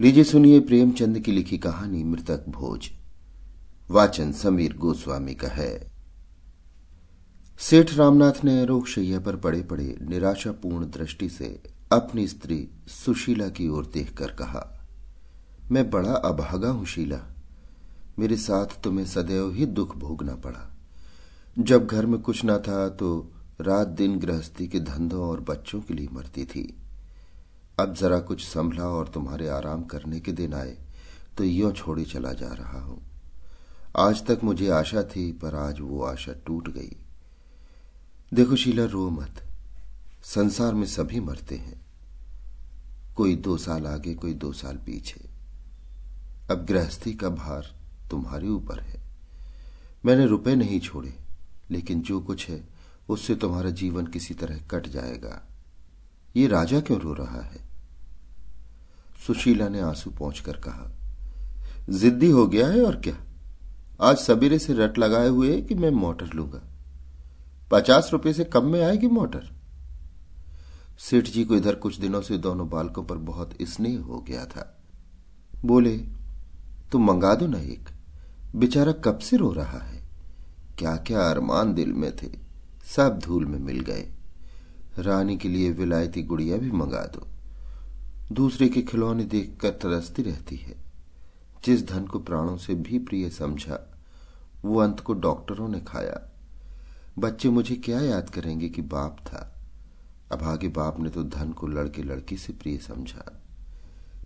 [0.00, 2.88] लीजिए सुनिए प्रेमचंद की लिखी कहानी मृतक भोज।
[3.90, 5.92] वाचन समीर गोस्वामी का है।
[7.58, 11.48] सेठ रामनाथ ने रोगशैया पर पड़े पड़े निराशापूर्ण दृष्टि से
[11.92, 14.86] अपनी स्त्री सुशीला की ओर देखकर कहा,
[15.72, 17.20] मैं बड़ा अभागा हूँ शीला।
[18.18, 20.70] मेरे साथ तुम्हें सदैव ही दुख भोगना पड़ा।
[21.58, 25.94] जब घर में कुछ न था तो रात दिन गृहस्थी के धंधों और बच्चों के
[25.94, 26.74] लिए मरती थी।
[27.78, 30.78] अब जरा कुछ संभला और तुम्हारे आराम करने के दिन आए
[31.38, 33.02] तो यो छोड़े चला जा रहा हूँ।
[33.96, 36.96] आज तक मुझे आशा थी, पर आज वो आशा टूट गई।
[38.34, 39.42] देखो शीला, रो मत।
[40.24, 41.86] संसार में सभी मरते हैं।
[43.16, 45.28] कोई दो साल आगे, कोई दो साल पीछे।
[46.50, 47.74] अब गृहस्थी का भार
[48.10, 49.02] तुम्हारे ऊपर है।
[50.04, 51.14] मैंने रुपए नहीं छोड़े,
[51.70, 52.68] लेकिन जो कुछ है,
[53.08, 55.48] उससे तुम्हारा जीवन किसी तरह कट जाएगा।
[56.36, 57.65] ये राजा क्यों रो रहा है?
[59.26, 60.92] सुशीला ने आँसू पहुंचकर कहा,
[61.88, 63.18] जिद्दी हो गया है और क्या?
[64.00, 66.62] आज सबेरे से रट लगाए हुए कि मैं मोटर लूँगा।
[67.70, 69.50] पचास रुपए से कम में आएगी मोटर?
[70.98, 74.78] सेठ जी को इधर कुछ दिनों से दोनों बालकों पर बहुत स्नेह हो गया था।
[75.64, 75.96] बोले,
[76.92, 77.88] तुम मंगा दो ना एक।
[78.56, 80.02] बेचारा कब से रो रहा है?
[80.78, 82.28] क्या क्या अरमान दिल में थे।
[82.96, 84.12] सब धूल में मिल गए।
[84.98, 87.35] रानी के लिए विलायती गुड़िया भी मंगा दो।
[88.32, 90.84] दूसरे के खिलौने देखकर तरसती रहती है।
[91.64, 93.98] जिस धन को प्राणों से भी प्रिय समझा,
[94.64, 96.32] वो अंत को डॉक्टरों ने खाया।
[97.18, 99.54] बच्चे मुझे क्या याद करेंगे कि बाप था।
[100.32, 103.42] अभागे बाप ने तो धन को लड़के लड़की से प्रिय समझा।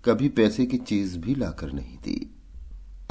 [0.05, 2.37] कभी पैसे की चीज़ भी लाकर नहीं दी।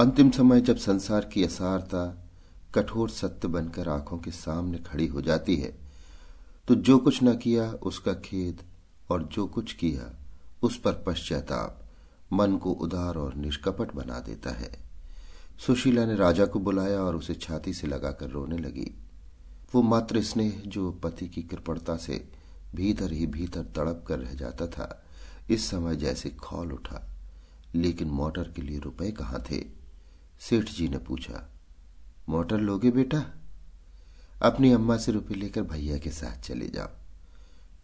[0.00, 2.28] अंतिम समय जब संसार की असारता,
[2.74, 5.78] कठोर सत्य बनकर आँखों के सामने खड़ी हो जाती है
[6.68, 8.62] तो जो कुछ न किया, उसका खेद
[9.10, 10.19] और जो कुछ किया
[10.62, 11.88] उस पर पश्चाताप,
[12.32, 14.80] मन को उदार और निष्कपट बना देता है।
[15.66, 18.94] सुशीला ने राजा को बुलाया और उसे छाती से लगाकर रोने लगी।
[19.74, 22.32] वो मात्र स्नेह जो पति की कृपणता से
[22.74, 25.04] भीतर ही भीतर तड़प कर रह जाता था,
[25.50, 27.10] इस समय जैसे खौल उठा।
[27.74, 29.64] लेकिन मोटर के लिए रुपए कहाँ थे?
[30.40, 31.50] सेठ जी ने पूछा।
[32.28, 33.24] मोटर लोगे बेटा?
[34.42, 36.88] अपनी अम्मा से रुपए लेकर भैया के साथ चले जाओ।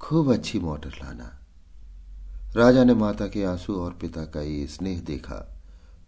[0.01, 1.46] खूब अच्छी मोटर लाना।
[2.57, 5.57] राजा ने माता के आँसू और पिता का ये स्नेह देखा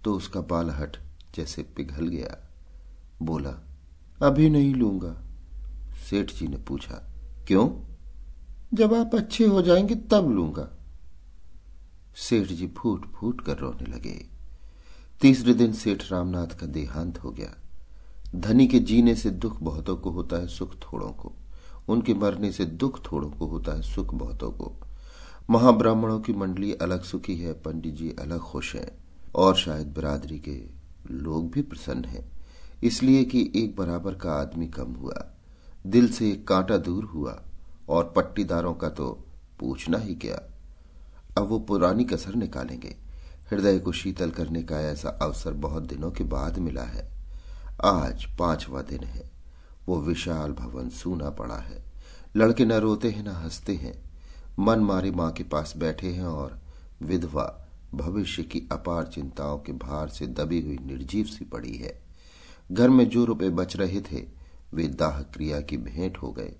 [0.04, 0.96] तो उसका बालहट
[1.34, 2.36] जैसे पिघल गया।
[3.22, 3.50] बोला,
[4.22, 5.16] अभी नहीं लूँगा।
[6.10, 6.94] सेठ जी ने पूछा,
[7.46, 7.68] क्यों?
[8.74, 10.68] जब आप अच्छे हो जाएँगे, तब लूँगा।
[12.16, 14.26] सेठ जी फूट फूट कर रोने लगे।
[15.20, 17.54] तीसरे दिन सेठ रामनाथ का देहांत हो गया।
[18.34, 21.32] धनी के जीने से दुख बहुतों को होता है, सुख थोड़ों को।
[21.88, 24.76] उनके मरने से दुख थोड़ों को होता है, सुख बहुतों को।
[25.50, 28.98] महाब्राह्मणों की मंडली अलग सुखी है, पंडित जी अलग खुश हैं।
[29.34, 30.62] और शायद बिरादरी के
[31.10, 32.32] लोग भी प्रसन्न हैं।
[32.82, 35.34] इसलिए कि एक बराबर का आदमी कम हुआ,
[35.86, 37.42] दिल से एक कांटा दूर हुआ,
[37.88, 39.24] और पट्टीदारों का तो
[39.60, 40.54] पूछना ही क्या।
[41.38, 42.96] अब वो पुरानी कसर निकालेंगे।
[43.50, 47.10] हृदय को शीतल करने का ऐसा अवसर बहुत दिनों के बाद मिला है।
[47.84, 49.30] आज पांचवा दिन है।
[49.86, 51.84] वो विशाल भवन सूना पड़ा है।
[52.36, 54.07] लड़के न रोते हैं, न हँसते हैं।
[54.58, 56.60] मन मारी माँ के पास बैठे हैं और
[57.02, 62.02] विधवा भविष्य की अपार चिंताओं के भार से दबी हुई निर्जीव सी पड़ी है।
[62.72, 64.26] घर में जो रुपए बच रहे थे,
[64.74, 66.54] वे दाह क्रिया की भेंट हो गए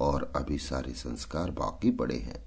[0.00, 2.44] और अभी सारे संस्कार बाकी पड़े हैं।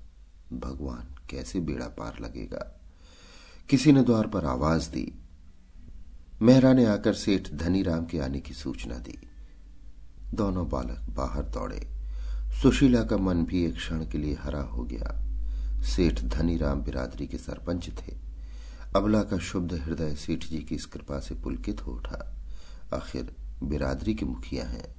[0.60, 2.82] भगवान कैसे बेड़ा पार लगेगा?
[3.70, 5.20] किसी ने द्वार पर आवाज़ दी।
[6.42, 9.20] मेहरा ने आकर सेठ धनीराम के आने की सूचना दी।
[10.34, 11.95] दोनों बालक बाहर दौड़े।
[12.62, 15.22] सुशीला का मन भी एक क्षण के लिए हरा हो गया।
[15.82, 18.16] सेठ धनीराम बिरादरी के सरपंच थे।
[18.96, 22.36] अबला का शुद्ध हृदय सेठ जी की इस कृपा से पुलकित हो उठा।
[22.94, 24.96] आखिर बिरादरी के मुखिया हैं।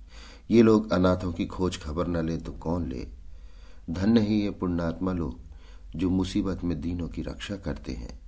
[0.50, 3.08] ये लोग अनाथों की खोज खबर न ले तो कौन ले?
[3.90, 5.40] धन्य ही ये पुण्यात्मा लोग,
[5.96, 8.20] जो मुसीबत में दीनों की रक्षा करते हैं।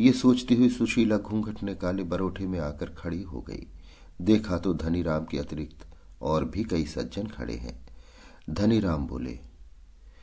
[0.00, 3.66] ये सोचती हुई सुशीला घूंघट ने काले बरोठे में आकर खड़ी हो गई।
[4.22, 5.86] देखा तो धनीराम के अतिरिक्त
[6.22, 7.83] और भी कई सज्जन खड़े हैं।
[8.50, 9.38] धनीराम बोले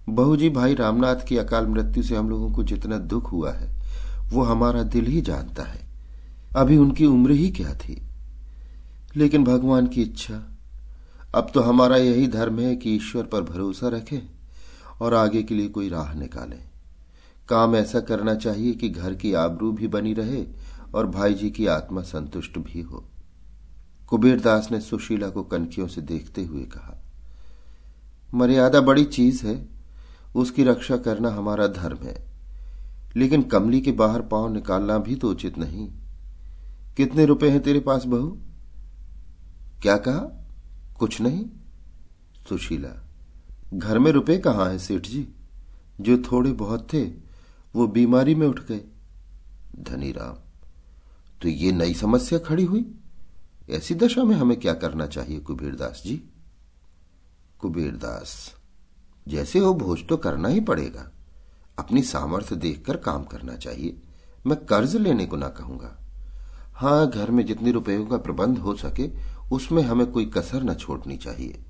[0.09, 3.81] बहू जी भाई रामनाथ की अकाल मृत्यु से हम लोगों को जितना दुख हुआ है,
[4.29, 5.87] वो हमारा दिल ही जानता है।
[6.55, 8.03] अभी उनकी उम्र ही क्या थी?
[9.15, 10.57] लेकिन भगवान की इच्छा,
[11.35, 14.19] अब तो हमारा यही धर्म है कि ईश्वर पर भरोसा रखें
[15.01, 16.69] और आगे के लिए कोई राह निकालें।
[17.49, 20.45] काम ऐसा करना चाहिए कि घर की आबरू भी बनी रहे
[20.95, 23.05] और भाई जी की आत्मा संतुष्ट भी हो।
[24.07, 26.97] कुबेरदास ने सुशीला को कनखियों से देखते हुए कहा
[28.33, 29.69] मर्यादा बड़ी चीज़ है,
[30.35, 32.31] उसकी रक्षा करना हमारा धर्म है।
[33.15, 35.91] लेकिन कमली के बाहर पाँव निकालना भी तो उचित नहीं।
[36.97, 38.39] कितने रुपए हैं तेरे पास बहू?
[39.81, 40.47] क्या कहा?
[40.99, 41.45] कुछ नहीं।
[42.49, 43.07] सुशीला,
[43.73, 45.27] घर में रुपए कहाँ हैं सेठ जी?
[46.01, 47.03] जो थोड़े बहुत थे,
[47.75, 48.81] वो बीमारी में उठ गए।
[49.79, 50.35] धनी राम
[51.41, 52.95] तो ये नई समस्या खड़ी हुई?
[53.69, 56.30] ऐसी दशा में हमें क्या करना चाहिए कुबेरदास जी?
[57.61, 58.55] कुबेरदास
[59.27, 61.11] जैसे हो भोज तो करना ही पड़ेगा।
[61.79, 64.01] अपनी सामर्थ्य देखकर काम करना चाहिए।
[64.47, 65.97] मैं कर्ज लेने को ना कहूँगा।
[66.73, 69.09] हाँ घर में जितने रुपयों का प्रबंध हो सके,
[69.51, 71.63] उसमें हमें कोई कसर न छोड़नी चाहिए।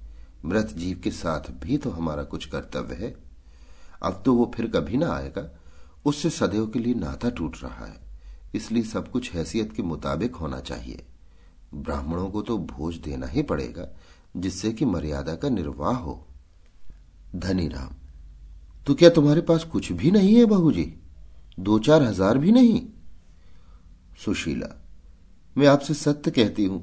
[0.45, 3.15] मृत जीव के साथ भी तो हमारा कुछ कर्तव्य है।
[4.03, 5.49] अब तो वो फिर कभी ना आएगा।
[6.05, 7.99] उससे सदैव के लिए नाता टूट रहा है।
[8.55, 11.05] इसलिए सब कुछ हैसियत के मुताबिक होना चाहिए।
[11.73, 13.87] ब्राह्मणों को तो भोज देना ही पड़ेगा।
[14.35, 16.25] जिससे कि मर्यादा का निर्वाह हो।
[17.35, 17.95] धनी राम
[18.87, 20.93] तो क्या तुम्हारे पास कुछ भी नहीं है बहू जी
[21.59, 22.81] दो चार हज़ार भी नहीं?
[24.19, 24.75] सुशीला,
[25.55, 26.79] मैं आपसे सत्य कहती हूँ,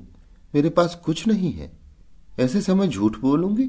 [0.54, 1.70] मेरे पास कुछ नहीं है।
[2.40, 3.68] ऐसे समय झूठ बोलूँगी?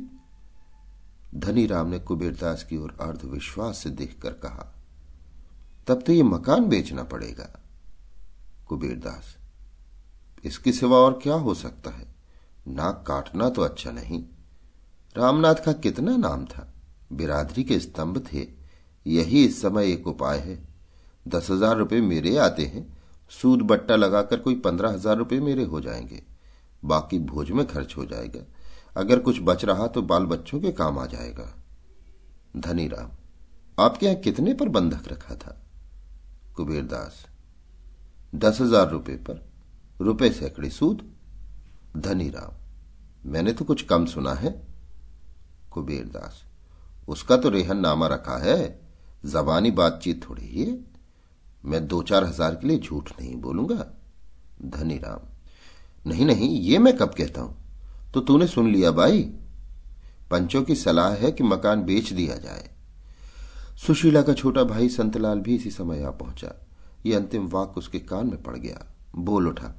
[1.35, 4.73] धनी राम ने कुबेरदास की ओर अर्धविश्वास से देखकर कहा,
[5.87, 7.49] तब तो ये मकान बेचना पड़ेगा।
[8.67, 9.35] कुबेरदास,
[10.43, 12.08] इसके सिवा और क्या हो सकता है?
[12.69, 14.23] नाक काटना तो अच्छा नहीं।
[15.15, 16.67] रामनाथ का कितना नाम था?
[17.13, 18.47] बिरादरी के स्तंभ थे।
[19.05, 20.57] यही इस समय एक उपाय है।
[21.25, 22.87] दस हज़ार रुपये मेरे आते हैं।
[23.31, 26.21] सूद बट्टा लगाकर कोई पंद्रह हज़ार रुपये मेरे हो जाएँगे।
[26.83, 28.45] बाकी भोज में खर्च हो जाएगा।
[28.95, 31.53] अगर कुछ बच रहा तो बाल बच्चों के काम आ जाएगा।
[32.57, 33.09] धनी राम,
[33.77, 35.55] आपके यहाँ कितने पर बंधक रखा था?
[36.55, 37.25] कुबेरदास
[38.33, 39.45] दस हज़ार रुपये पर।
[40.01, 41.03] रुपए सैकड़े सूद।
[41.97, 42.57] धनी राम
[43.23, 44.49] मैंने तो कुछ कम सुना है।
[45.71, 46.43] कुबेरदास
[47.07, 48.79] उसका तो रेहन नामा रखा है।
[49.25, 50.65] जबानी बातचीत थोड़ी ही
[51.63, 53.85] मैं दो चार हज़ार के लिए झूठ नहीं बोलूँगा।
[54.67, 55.27] धनी राम
[56.05, 57.55] नहीं नहीं, ये मैं कब कहता हूँ?
[58.13, 59.21] तो तूने सुन लिया भाई
[60.31, 62.69] पंचों की सलाह है कि मकान बेच दिया जाए।
[63.77, 66.53] सुशीला का छोटा भाई संतलाल भी इसी समय आ पहुँचा।
[67.05, 68.85] ये अंतिम वाक्य उसके कान में पड़ गया।
[69.17, 69.73] बोल उठा,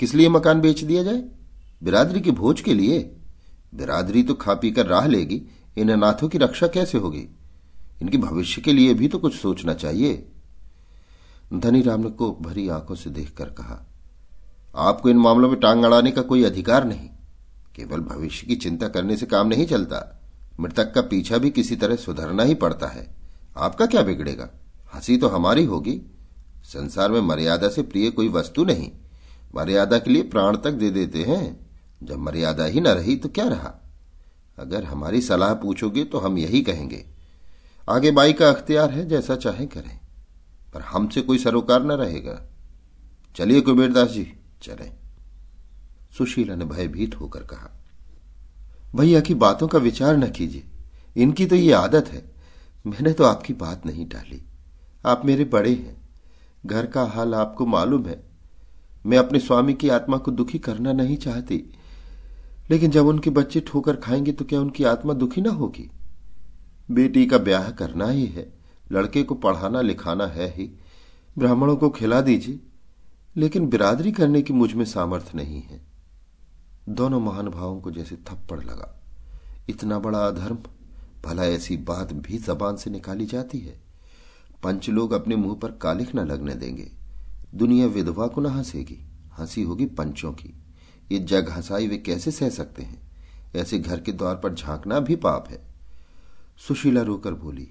[0.00, 1.22] किस लिए मकान बेच दिया जाए?
[1.82, 3.16] बिरादरी के भोज के लिए?
[3.74, 5.42] बिरादरी तो खा पी कर राह लेगी।
[5.78, 7.28] इन अनाथों की रक्षा कैसे होगी?
[8.02, 10.32] इनके भविष्य के लिए भी तो कुछ सोचना चाहिए।
[11.54, 13.86] धनी राम ने को भरी आँखों से देखकर कहा,
[14.76, 17.08] आपको इन मामलों में टांग अड़ाने का कोई अधिकार नहीं।
[17.76, 20.20] केवल भविष्य की चिंता करने से काम नहीं चलता।
[20.60, 23.16] मृतक का पीछा भी किसी तरह सुधरना ही पड़ता है।
[23.56, 24.50] आपका क्या बिगड़ेगा?
[24.94, 26.00] हँसी तो हमारी होगी।
[26.64, 28.90] संसार में मर्यादा से प्रिय कोई वस्तु नहीं।
[29.54, 31.69] मर्यादा के लिए प्राण तक दे देते हैं।
[32.00, 33.74] जब मर्यादा ही न रही तो क्या रहा?
[34.58, 37.04] अगर हमारी सलाह पूछोगे तो हम यही कहेंगे,
[37.88, 39.98] आगे बाई का अख्तियार है जैसा चाहे करें,
[40.74, 42.40] पर हमसे कोई सरोकार न रहेगा।
[43.36, 44.26] चलिए कुबेरदास जी,
[44.62, 44.90] चले।
[46.18, 47.70] सुशीला ने भयभीत होकर कहा,
[48.96, 50.64] भैया की बातों का विचार न कीजिए,
[51.16, 52.22] इनकी तो ये आदत है,
[52.86, 54.42] मैंने तो आपकी बात नहीं टाली।
[55.06, 55.96] आप मेरे बड़े हैं,
[56.66, 58.22] घर का हाल आपको मालूम है,
[59.06, 61.62] मैं अपने स्वामी की आत्मा को दुखी करना नहीं चाहती।
[62.70, 65.90] लेकिन जब उनके बच्चे ठोकर खाएँगे तो क्या उनकी आत्मा दुखी ना होगी?
[66.90, 68.52] बेटी का ब्याह करना ही है,
[68.92, 70.78] लड़के को पढ़ाना लिखाना है ही।
[71.38, 72.60] ब्राह्मणों को खिला दीजिए,
[73.36, 75.80] लेकिन बिरादरी करने की मुझमें सामर्थ्य नहीं है।
[76.88, 79.00] दोनों महानुभावों को जैसे थप्पड़ लगा।
[79.68, 80.58] इतना बड़ा अधर्म,
[81.24, 83.80] भला ऐसी बात भी जबान से निकाली जाती है।
[84.62, 86.92] पंच लोग अपने मुँह पर कालिख न लगने देंगे।
[87.54, 89.06] दुनिया विधवा को न हंसेगी,
[89.38, 90.59] हँसी होगी पंचों की।
[91.12, 93.10] ये जग हंसाई वे कैसे सह सकते हैं?
[93.56, 95.66] ऐसे घर के द्वार पर झांकना भी पाप है।
[96.68, 97.70] सुशीला रोकर बोली,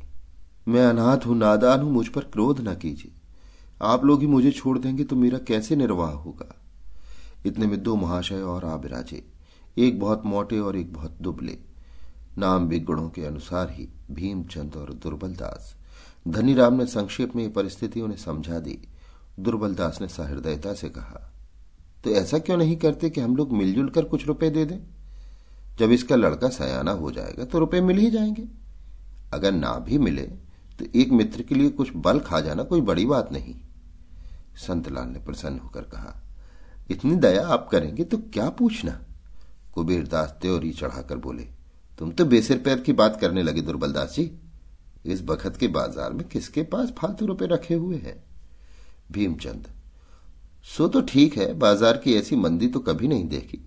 [0.67, 3.11] मैं अनाथ हूँ, नादान हूँ, मुझ पर क्रोध न कीजिए।
[3.81, 6.55] आप लोग ही मुझे छोड़ देंगे तो मेरा कैसे निर्वाह होगा?
[7.45, 9.25] इतने में दो महाशय और आ बिराजे,
[9.77, 11.57] एक बहुत मोटे और एक बहुत दुबले।
[12.37, 15.75] नाम बिगड़ों के अनुसार ही, भीमचंद और दुर्बल दुर्बलदास
[16.27, 18.87] धनीराम ने संक्षेप में यह परिस्थिति उन्हें समझा दी।
[19.39, 21.28] दुर्बलदास ने सहृदयता से कहा
[22.03, 24.79] तो ऐसा क्यों नहीं करते कि हम लोग मिलजुल कर कुछ रुपए दे दें?
[25.79, 28.47] जब इसका लड़का सयाना हो जाएगा तो रुपए मिल ही जाएँगे।
[29.33, 30.21] अगर ना भी मिले
[30.79, 33.55] तो एक मित्र के लिए कुछ बल खा जाना कोई बड़ी बात नहीं।
[34.57, 36.15] संतलाल ने प्रसन्न होकर कहा,
[36.91, 38.99] इतनी दया आप करेंगे तो क्या पूछना?
[39.73, 41.43] कुबेरदास त्योरी चढ़ाकर बोले,
[41.99, 44.31] तुम तो बेसिर पैर की बात करने लगे दुर्बलदास जी।
[45.05, 48.23] इस बखत के बाज़ार में किसके पास फालतू रुपए रखे हुए हैं?
[49.11, 49.67] भीमचंद
[50.65, 53.57] सो तो ठीक है, बाज़ार की ऐसी मंदी तो कभी नहीं देखी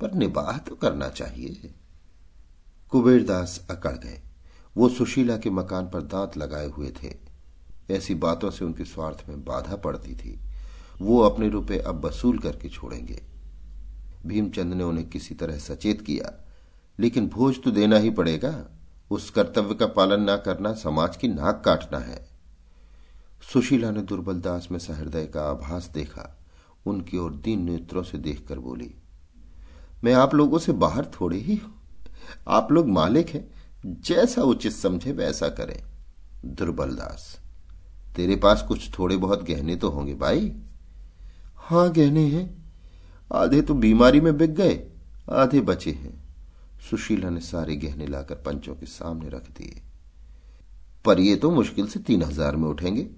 [0.00, 1.74] पर निबाह तो करना चाहिए।
[2.92, 4.20] कुबेरदास अकड़ गए।
[4.76, 7.14] वो सुशीला के मकान पर दांत लगाए हुए थे।
[7.90, 10.38] ऐसी बातों से उनके स्वार्थ में बाधा पड़ती थी।
[11.00, 13.20] वो अपने रुपए अब वसूल करके छोड़ेंगे।
[14.26, 16.32] भीमचंद ने उन्हें किसी तरह सचेत किया,
[16.98, 18.54] लेकिन भोज तो देना ही पड़ेगा।
[19.10, 22.24] उस कर्तव्य का पालन ना करना, समाज की नाक काटना है।
[23.52, 26.32] सुशीला ने दुर्बलदास में सहृदय का आभास देखा।
[26.86, 28.94] उनकी ओर दीन नेत्रों से देखकर बोली,
[30.04, 31.72] मैं आप लोगों से बाहर थोड़े ही हूँ।
[32.48, 33.48] आप लोग मालिक हैं।
[34.02, 35.82] जैसा उचित समझे वैसा करें।
[36.46, 37.38] दुर्बल दास,
[38.16, 40.52] तेरे पास कुछ थोड़े बहुत गहने तो होंगे भाई?
[41.58, 42.46] हाँ, गहने हैं।
[43.30, 44.80] आधे तो बीमारी में बिक गए,
[45.32, 46.14] आधे बचे हैं।
[46.80, 49.82] सुशीला ने सारे गहने लाकर पंचों के सामने रख दिए।
[51.04, 53.08] पर ये तो मुश्किल से तीन हज़ार में उठेंगे।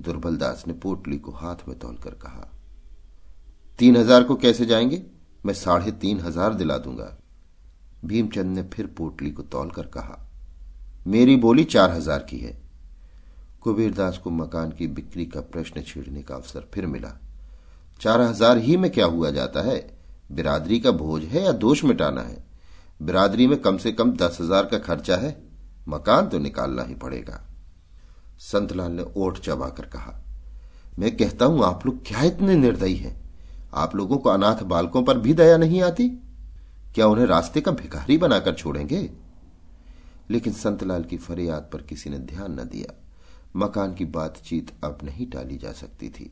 [0.00, 2.48] दुर्बलदास ने पोटली को हाथ में तोलकर कहा
[3.78, 5.02] तीन हज़ार को कैसे जाएँगे?
[5.44, 7.16] मैं साढ़े तीन हज़ार दिला दूँगा।
[8.04, 10.18] भीमचंद ने फिर पोटली को तोलकर कहा,
[11.06, 12.60] मेरी बोली चार हज़ार की है।
[13.62, 17.12] कुबेरदास को मकान की बिक्री का प्रश्न छेड़ने का अवसर फिर मिला।
[18.00, 19.78] चार हज़ार ही में क्या हुआ जाता है?
[20.32, 22.44] बिरादरी का भोज है या दोष मिटाना है?
[23.02, 25.36] बिरादरी में कम से कम दस हज़ार का खर्चा है।
[25.88, 27.40] मकान तो निकालना ही पड़ेगा।
[28.40, 30.14] संतलाल ने ओठ चबाकर कहा,
[30.98, 33.20] मैं कहता हूँ, आप लोग क्या इतने निर्दयी हैं?
[33.74, 36.08] आप लोगों को अनाथ बालकों पर भी दया नहीं आती?
[36.94, 39.10] क्या उन्हें रास्ते का भिखारी बनाकर छोड़ेंगे?
[40.30, 42.94] लेकिन संतलाल की फरियाद पर किसी ने ध्यान न दिया।
[43.56, 46.30] मकान की बातचीत अब नहीं टाली जा सकती थी।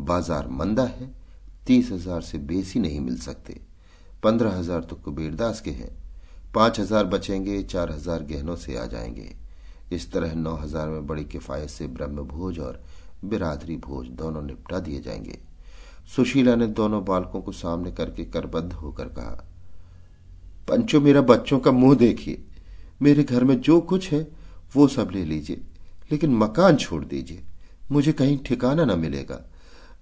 [0.00, 1.10] बाज़ार मंदा है,
[1.66, 3.60] तीस हज़ार से बेसी नहीं मिल सकते।
[4.22, 5.90] पंद्रह हज़ार तो कुबेरदास के हैं।
[6.54, 9.34] पाँच हज़ार बचेंगे, चार हज़ार गहनों से आ जाएँगे।
[9.92, 12.82] इस तरह नौ हज़ार में बड़ी किफायत से ब्रह्म भोज और
[13.24, 15.38] बिरादरी भोज दोनों निपटा दिए जाएँगे।
[16.06, 19.48] सुशीला ने दोनों बालकों को सामने करके करबद्ध होकर कहा,
[20.68, 22.44] पंचो, मेरा बच्चों का मुँह देखिए।
[23.02, 24.28] मेरे घर में जो कुछ है,
[24.76, 25.56] वो सब ले लीजिए,
[26.12, 27.44] लेकिन मकान छोड़ दीजिए।
[27.92, 29.50] मुझे कहीं ठिकाना न मिलेगा।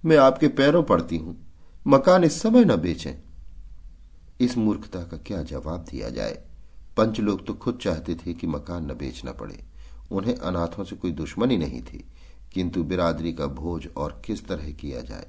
[0.05, 1.37] मैं आपके पैरों पड़ती हूँ।
[1.87, 3.13] मकान इस समय न बेचें।
[4.41, 6.43] इस मूर्खता का क्या जवाब दिया जाए?
[6.97, 9.63] पंच लोग तो खुद चाहते थे कि मकान न बेचना पड़े।
[10.11, 12.05] उन्हें अनाथों से कोई दुश्मनी नहीं थी।
[12.53, 15.27] किंतु बिरादरी का भोज और किस तरह किया जाए?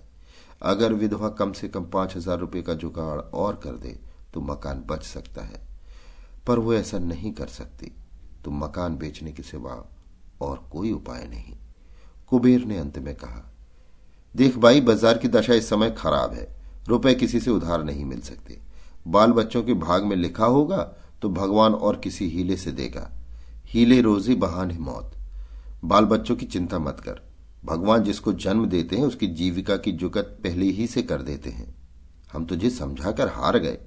[0.63, 3.99] अगर विधवा कम से कम पाँच हज़ार रुपये का जुगाड़ और कर दे
[4.35, 5.61] तो मकान बच सकता है।
[6.47, 7.93] पर वो ऐसा नहीं कर सकती।
[8.45, 9.83] तो मकान बेचने के सिवा
[10.41, 11.57] और कोई उपाय नहीं।
[12.29, 13.43] कुबेर ने अंत में कहा,
[14.35, 16.49] देख भाई, बाज़ार की दशा इस समय खराब है।
[16.89, 18.59] रुपए किसी से उधार नहीं मिल सकते।
[19.09, 20.83] बाल बच्चों के भाग में लिखा होगा
[21.23, 23.11] तो भगवान और किसी हीले से देगा।
[23.67, 25.15] हीले रोजी बहान बहाने मौत।
[25.85, 27.21] बाल बच्चों की चिंता मत कर।
[27.67, 31.75] भगवान जिसको जन्म देते हैं, उसकी जीविका की जुगत पहले ही से कर देते हैं।
[32.33, 33.79] हम तुझे समझाकर हार गए।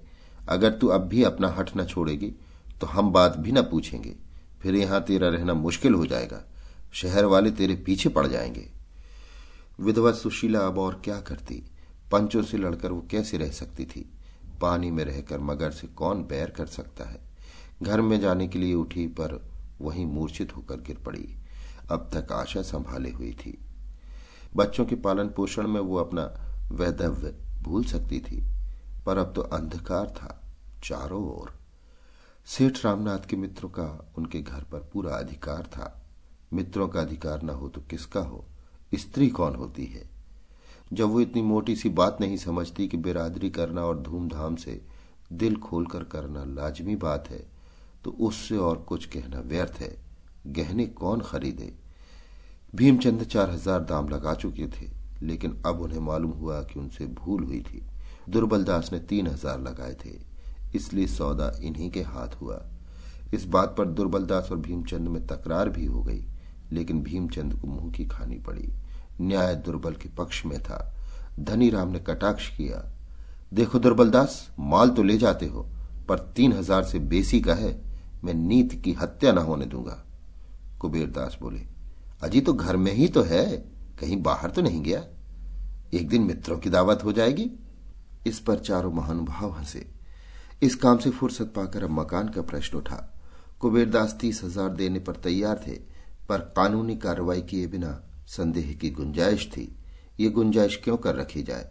[0.50, 2.34] अगर तू अब भी अपना हट न छोड़ेगी
[2.82, 4.16] तो हम बात भी न पूछेंगे।
[4.62, 6.44] फिर यहाँ तेरा रहना मुश्किल हो जाएगा।
[6.94, 8.70] शहर वाले तेरे पीछे पड़ जाएँगे।
[9.80, 11.64] विधवा सुशीला अब और क्या करती?
[12.12, 14.12] पंचों से लड़कर वो कैसे रह सकती थी?
[14.62, 17.20] पानी में रहकर मगर से कौन बैर कर सकता है?
[17.84, 19.50] घर में जाने के लिए उठी, पर
[19.82, 21.36] वहीं मूर्छित होकर गिर पड़ी।
[21.92, 23.58] अब तक आशा संभाले हुई थी।
[24.56, 26.24] बच्चों के पालन पोषण में वो अपना
[26.72, 28.44] वैधव्य भूल सकती थी,
[29.06, 30.42] पर अब तो अंधकार था
[30.84, 31.54] चारों ओर।
[32.46, 36.06] सेठ रामनाथ के मित्रों का उनके घर पर पूरा अधिकार था।
[36.54, 38.46] मित्रों का अधिकार न हो तो किसका हो?
[38.96, 40.10] स्त्री कौन होती है?
[40.94, 44.82] जब वो इतनी मोटी सी बात नहीं समझती कि बिरादरी करना और धूमधाम से
[45.34, 47.46] दिल खोलकर करना लाजमी बात है
[48.04, 49.96] तो उससे और कुछ कहना व्यर्थ है।
[50.48, 51.74] गहने कौन खरीदे?
[52.74, 54.90] भीमचंद चार हज़ार दाम लगा चुके थे,
[55.22, 57.82] लेकिन अब उन्हें मालूम हुआ कि उनसे भूल हुई थी।
[58.30, 60.10] दुर्बलदास ने तीन हज़ार लगाए थे,
[60.76, 62.62] इसलिए सौदा इन्हीं के हाथ हुआ।
[63.34, 66.24] इस बात पर दुर्बलदास और भीमचंद में तकरार भी हो गई,
[66.72, 68.70] लेकिन भीमचंद को मुँह की खानी पड़ी।
[69.22, 70.80] न्याय दुर्बल के पक्ष में था।
[71.40, 72.84] धनी राम ने कटाक्ष किया,
[73.54, 75.68] देखो दुर्बलदास माल तो ले जाते हो,
[76.10, 77.74] पर तीन हज़ार से बेसी का है,
[78.24, 80.04] मैं नीत की हत्या न होने दूँगा।
[80.80, 81.62] कुबेरदास बोले
[82.22, 83.46] अजी तो घर में ही तो है,
[84.00, 85.04] कहीं बाहर तो नहीं गया।
[85.94, 87.50] एक दिन मित्रों की दावत हो जाएगी।
[88.28, 89.86] इस पर चारों महानुभाव हंसे।
[90.64, 92.96] इस काम से फुर्सत पाकर अब मकान का प्रश्न उठा।
[93.60, 95.76] कुबेरदास तीस हज़ार देने पर तैयार थे,
[96.30, 99.76] पर कानूनी कार्रवाई किए बिना संदेह की गुंजाइश थी।
[100.20, 101.70] ये गुंजाइश क्यों कर रखी जाए?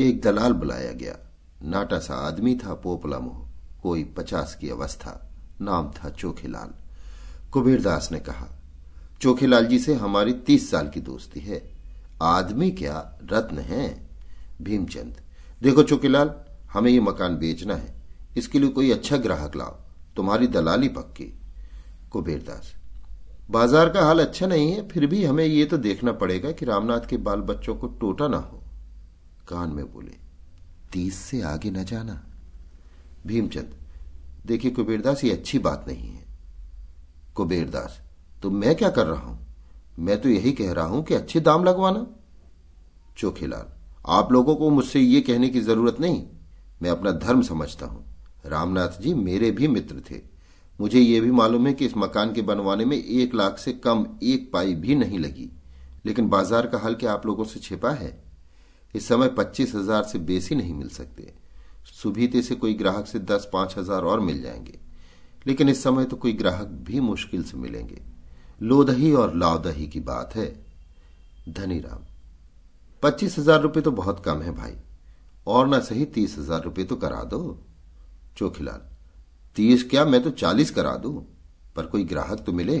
[0.00, 1.18] एक दलाल बुलाया गया।
[1.62, 3.48] नाटा सा आदमी था पोपला मुँह।
[3.82, 5.20] कोई पचास की अवस्था।
[5.60, 6.74] नाम था चोखेलाल।
[7.52, 8.48] कुबेरदास ने कहा
[9.22, 11.62] चोखेलाल जी से हमारी तीस साल की दोस्ती है।
[12.22, 12.96] आदमी क्या
[13.32, 14.08] रत्न है?
[14.62, 15.20] भीमचंद,
[15.62, 16.34] देखो चोखेलाल,
[16.72, 17.94] हमें ये मकान बेचना है।
[18.36, 19.76] इसके लिए कोई अच्छा ग्राहक लाओ।
[20.16, 21.32] तुम्हारी दलाली पक्की।
[22.12, 22.74] कुबेरदास,
[23.50, 27.08] बाज़ार का हाल अच्छा नहीं है, फिर भी हमें यह तो देखना पड़ेगा कि रामनाथ
[27.08, 28.62] के बाल बच्चों को टोटा ना हो।
[29.48, 30.16] कान में बोले,
[30.92, 32.22] तीस से आगे न जाना।
[33.26, 33.74] भीमचंद,
[34.46, 36.24] देखिए कुबेरदास, ये अच्छी बात नहीं है।
[37.34, 38.00] कुबेरदास
[38.42, 39.38] तो मैं क्या कर रहा हूँ?
[39.98, 42.06] मैं तो यही कह रहा हूँ कि अच्छे दाम लगवाना।
[43.18, 43.66] चोखेलाल
[44.08, 46.22] आप लोगों को मुझसे ये कहने की ज़रूरत नहीं।
[46.82, 48.04] मैं अपना धर्म समझता हूँ।
[48.46, 50.20] रामनाथ जी मेरे भी मित्र थे।
[50.80, 54.06] मुझे यह भी मालूम है कि इस मकान के बनवाने में एक लाख से कम
[54.22, 55.50] एक पाई भी नहीं लगी।
[56.06, 58.24] लेकिन बाज़ार का हल क्या आप लोगों से छिपा है?
[58.94, 61.32] इस समय पच्चीस हज़ार से बेसी नहीं मिल सकते।
[61.92, 64.78] सुबीते से कोई ग्राहक से दस पाँच हज़ार और मिल जाएँगे।
[65.46, 68.11] लेकिन इस समय तो कोई ग्राहक भी मुश्किल से मिलेंगे।
[68.62, 70.46] लोदही और लावदही की बात है।
[71.50, 72.04] धनी राम,
[73.02, 74.74] पच्चीस हज़ार रुपये तो बहुत कम है भाई।
[75.46, 77.58] और ना सही तीस हज़ार रुपये तो करा दो।
[78.36, 78.80] चोखिलाल,
[79.56, 81.12] तीस क्या मैं तो चालीस करा दू?
[81.76, 82.78] पर कोई ग्राहक तो मिले।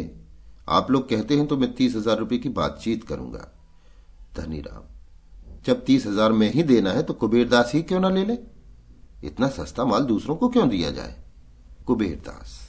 [0.68, 3.48] आप लोग कहते हैं तो मैं तीस हज़ार रुपये की बातचीत करूँगा।
[4.36, 4.82] धनी राम,
[5.66, 8.38] जब तीस हज़ार में ही देना है तो कुबेरदास ही क्यों ना ले ले?
[9.24, 11.14] इतना सस्ता माल दूसरों को क्यों दिया जाए?
[11.86, 12.60] कुबेरदास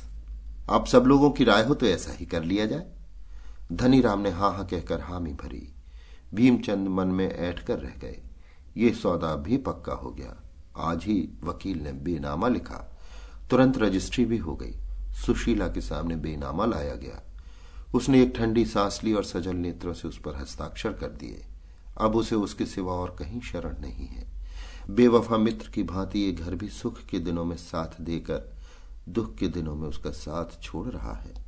[0.70, 2.86] आप सब लोगों की राय हो तो ऐसा ही कर लिया जाए।
[3.72, 5.74] धनीराम ने हा हा कहकर हामी भरी।
[6.34, 8.22] भीमचंद मन में ऐठ कर रह गए।
[8.77, 10.36] ये सौदा भी पक्का हो गया।
[10.77, 12.98] आज ही वकील ने बेनामा लिखा।
[13.50, 14.74] तुरंत रजिस्ट्री भी हो गई।
[15.12, 17.24] सुशीला के सामने बेनामा लाया गया।
[17.93, 21.46] उसने एक ठंडी सांस ली और सजल नेत्रों से उस पर हस्ताक्षर कर दिए।
[21.98, 24.34] अब उसे उसके सिवा और कहीं शरण नहीं है।
[24.89, 28.56] बेवफा मित्र की भांति ये घर भी सुख के दिनों में साथ देकर,
[29.10, 31.42] दुख के दिनों में उसका साथ छोड़ रहा है।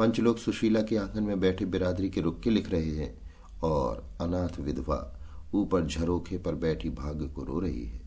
[0.00, 3.32] पंचलोक सुशीला के आँगन में बैठे बिरादरी के रुक्के लिख रहे हैं
[3.62, 5.20] और अनाथ विधवा
[5.54, 8.00] ऊपर झरोखे पर बैठी भाग्य को रो रही है।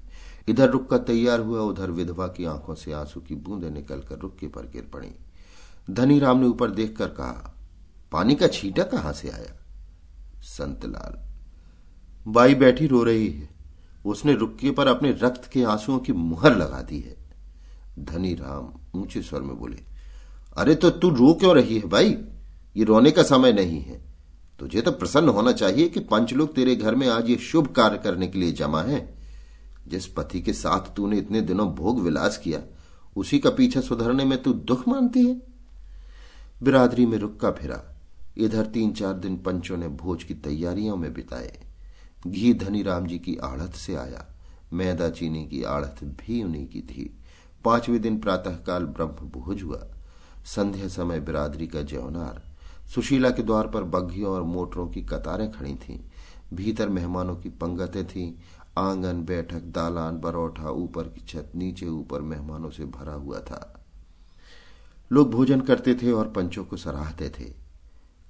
[0.47, 4.61] इधर रुक्का तैयार हुआ, उधर विधवा की आँखों से आँसू की बूंदें निकलकर रुक्के पर
[4.61, 5.11] गिर पड़ी।
[5.89, 7.55] धनी राम ने ऊपर देखकर कहा,
[8.11, 9.59] पानी का छींटा कहाँ से आया?
[10.41, 11.29] संतलाल।
[12.31, 13.49] बाई बैठी रो रही है।
[14.05, 17.17] उसने रुक्के पर अपने रक्त के आंसुओं की मुहर लगा दी है।
[17.99, 19.92] धनी राम ऊँचे स्वर में बोले
[20.57, 22.17] अरे तो तू रो क्यों रही है भाई?
[22.77, 24.13] ये रोने का समय नहीं है।
[24.59, 27.97] तुझे तो प्रसन्न होना चाहिए कि पंच लोग तेरे घर में आज ये शुभ कार्य
[27.97, 29.15] करने के लिए जमा है।
[29.87, 32.59] जिस पति के साथ तूने इतने दिनों भोग विलास किया,
[33.17, 35.41] उसी का पीछा सुधरने में तू दुख मानती है?
[36.63, 38.01] बिरादरी में रुक्का फिरा।
[38.37, 41.59] इधर तीन चार दिन पंचों ने भोज की तैयारियों में बिताए।
[42.27, 44.27] घी धनी राम जी की आड़त से आया।
[44.73, 47.19] मैदा चीनी की आड़त भी उन्हीं की थी।
[47.65, 49.87] पाँचवें दिन प्रातःकाल ब्रह्म भोज हुआ।
[50.45, 52.41] संध्या समय बिरादरी का जौनार
[52.95, 55.99] सुशीला के द्वार पर बग्घियों और मोटरों की कतारें खड़ी थीं।
[56.53, 58.33] भीतर मेहमानों की पंगतें थीं।
[58.77, 63.85] आँगन, बैठक, दालान, बरौठा, ऊपर की छत, नीचे ऊपर मेहमानों से भरा हुआ था।
[65.11, 67.53] लोग भोजन करते थे और पंचों को सराहते थे।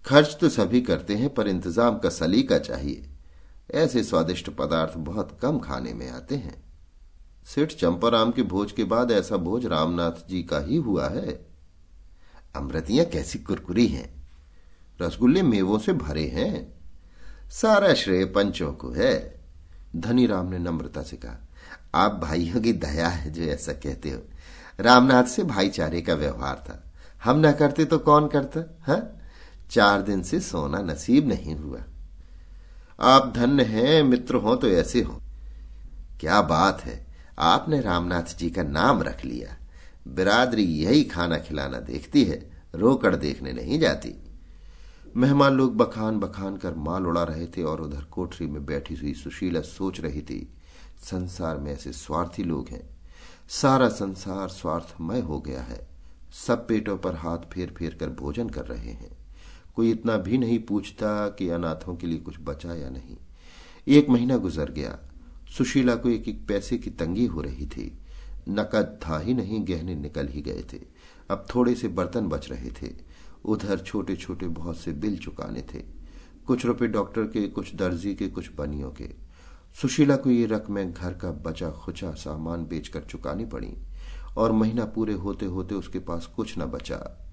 [0.06, 3.10] खर्च तो सभी करते हैं, पर इंतज़ाम का सलीका चाहिए।
[3.72, 6.64] ऐसे स्वादिष्ट पदार्थ बहुत कम खाने में आते हैं।
[7.46, 11.53] सेठ चंपाराम के भोज के बाद ऐसा भोज रामनाथ जी का ही हुआ है।
[12.56, 14.28] अमृतियाँ कैसी कुरकुरी हैं?
[15.02, 16.74] रसगुल्ले मेवों से भरे हैं।
[17.50, 19.42] सारा श्रेय पंचों को है।
[19.96, 21.48] धनीराम ने नम्रता से कहा,
[21.96, 24.22] आप भाइयों की दया है जो ऐसा कहते हो।
[24.80, 29.22] रामनाथ से भाईचारे का व्यवहार था। हम ना करते तो कौन करता, हा?
[29.72, 31.84] चार दिन से सोना नसीब नहीं हुआ।
[33.00, 35.22] आप धन्य हैं, मित्र हो तो ऐसे हो।
[36.20, 37.08] क्या बात है,
[37.40, 39.63] आपने रामनाथ जी का नाम रख लिया।
[40.08, 44.24] बिरादरी यही खाना खिलाना देखती है, रोकड़ देखने नहीं जाती।
[45.18, 49.14] मेहमान लोग बखान बखान कर माल उड़ा रहे थे और उधर कोठरी में बैठी हुई
[49.14, 50.54] सुशीला सोच रही थी,
[51.00, 52.98] संसार में ऐसे स्वार्थी लोग हैं।
[53.50, 55.88] सारा संसार स्वार्थमय हो गया है।
[56.48, 59.18] सब पेटों पर हाथ फेर फेर कर भोजन कर रहे हैं।
[59.76, 63.18] कोई इतना भी नहीं पूछता कि अनाथों के लिए कुछ बचा या नहीं।
[63.88, 65.00] एक महीना गुजर गया।
[65.58, 68.00] सुशीला को एक एक पैसे की तंगी हो रही थी।
[68.50, 70.80] नकद था ही नहीं, गहने निकल ही गए थे।
[71.30, 72.94] अब थोड़े से बर्तन बच रहे थे।
[73.46, 75.80] उधर छोटे छोटे बहुत से बिल चुकाने थे।
[76.48, 79.10] कुछ रुपए डॉक्टर के, कुछ दर्जी के, कुछ बनियों के।
[79.82, 83.78] सुशीला को ये रकमें घर का बचा खुचा सामान बेचकर चुकानी पड़ी
[84.38, 87.30] और महीना पूरे होते होते उसके पास कुछ न बचा।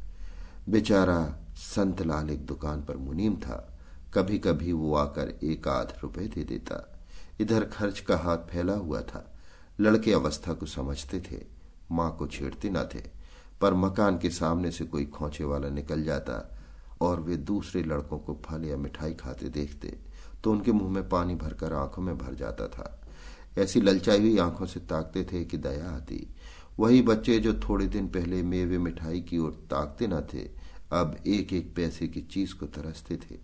[0.68, 3.78] बेचारा संतलाल एक दुकान पर मुनीम था।
[4.14, 7.00] कभी कभी वो आकर एक आध रुपए दे देता।
[7.40, 9.39] इधर खर्च का हाथ फैला हुआ था।
[9.80, 11.40] लड़के अवस्था को समझते थे,
[11.92, 13.02] माँ को छेड़ते न थे,
[13.60, 16.58] पर मकान के सामने से कोई खोचे वाला निकल जाता
[17.00, 19.98] और वे दूसरे लड़कों को फल या मिठाई खाते देखते
[20.44, 23.00] तो उनके मुँह में पानी भरकर आँखों में भर जाता था।
[23.58, 26.26] ऐसी ललचाई हुई आँखों से ताकते थे कि दया आती।
[26.78, 30.48] वही बच्चे जो थोड़े दिन पहले मेवे मिठाई की ओर ताकते न थे,
[30.92, 33.38] अब एक एक पैसे की चीज़ को तरसते थे।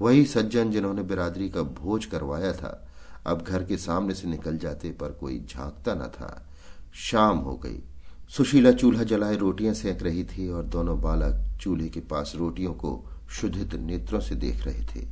[0.00, 2.85] वही सज्जन जिन्होंने बिरादरी का भोज करवाया था
[3.26, 6.48] अब घर के सामने से निकल जाते पर कोई झांकता न था।
[6.94, 7.82] शाम हो गई।
[8.28, 13.10] सुशीला चूल्हा जलाए रोटियाँ सेक रही थी और दोनों बालक चूल्हे के पास रोटियों को
[13.30, 15.06] शुद्धित नेत्रों से देख रहे थे।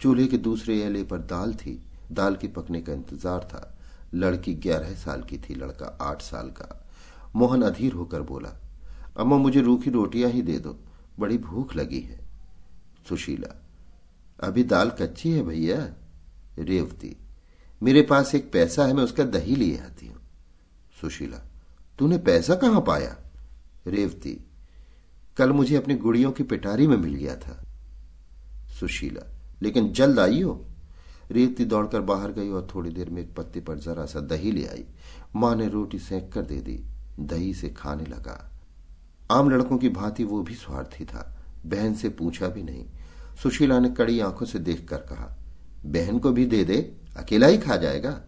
[0.00, 3.78] चूल्हे के दूसरे एले पर दाल थी। दाल के पकने का इंतज़ार था।
[4.14, 6.86] लड़की ग्यारह साल की थी, लड़का आठ साल का।
[7.36, 8.60] मोहन अधीर होकर बोला,
[9.16, 10.78] अम्मा, मुझे रूखी रोटियाँ ही दे दो।
[11.18, 12.20] बड़ी भूख लगी है।
[13.08, 13.62] सुशीला,
[14.40, 15.94] अभी दाल कच्ची है भैया?
[16.58, 17.16] रेवती
[17.82, 20.20] मेरे पास एक पैसा है, मैं उसका दही लिए आती हूँ।
[21.00, 21.36] सुशीला,
[21.98, 23.16] तूने पैसा कहाँ पाया?
[23.86, 24.46] रेवती,
[25.36, 27.64] कल मुझे अपनी गुड़ियों की पिटारी में मिल गया था।
[28.80, 29.26] सुशीला,
[29.62, 30.66] लेकिन जल्द आई हो?
[31.30, 34.66] रेवती दौड़कर बाहर गई और थोड़ी देर में एक पत्ते पर जरा सा दही ले
[34.66, 34.84] आई।
[35.36, 36.84] माँ ने रोटी सेक कर दे दी,
[37.20, 38.52] दही से खाने लगा।
[39.30, 42.86] आम लड़कों की भांति वो भी स्वार्थी था, बहन से पूछा भी नहीं।
[43.42, 45.38] सुशीला ने कड़ी आँखों से देखकर कहा,
[45.86, 48.20] बहन को भी दे दे अकेला ही खा जाएगा।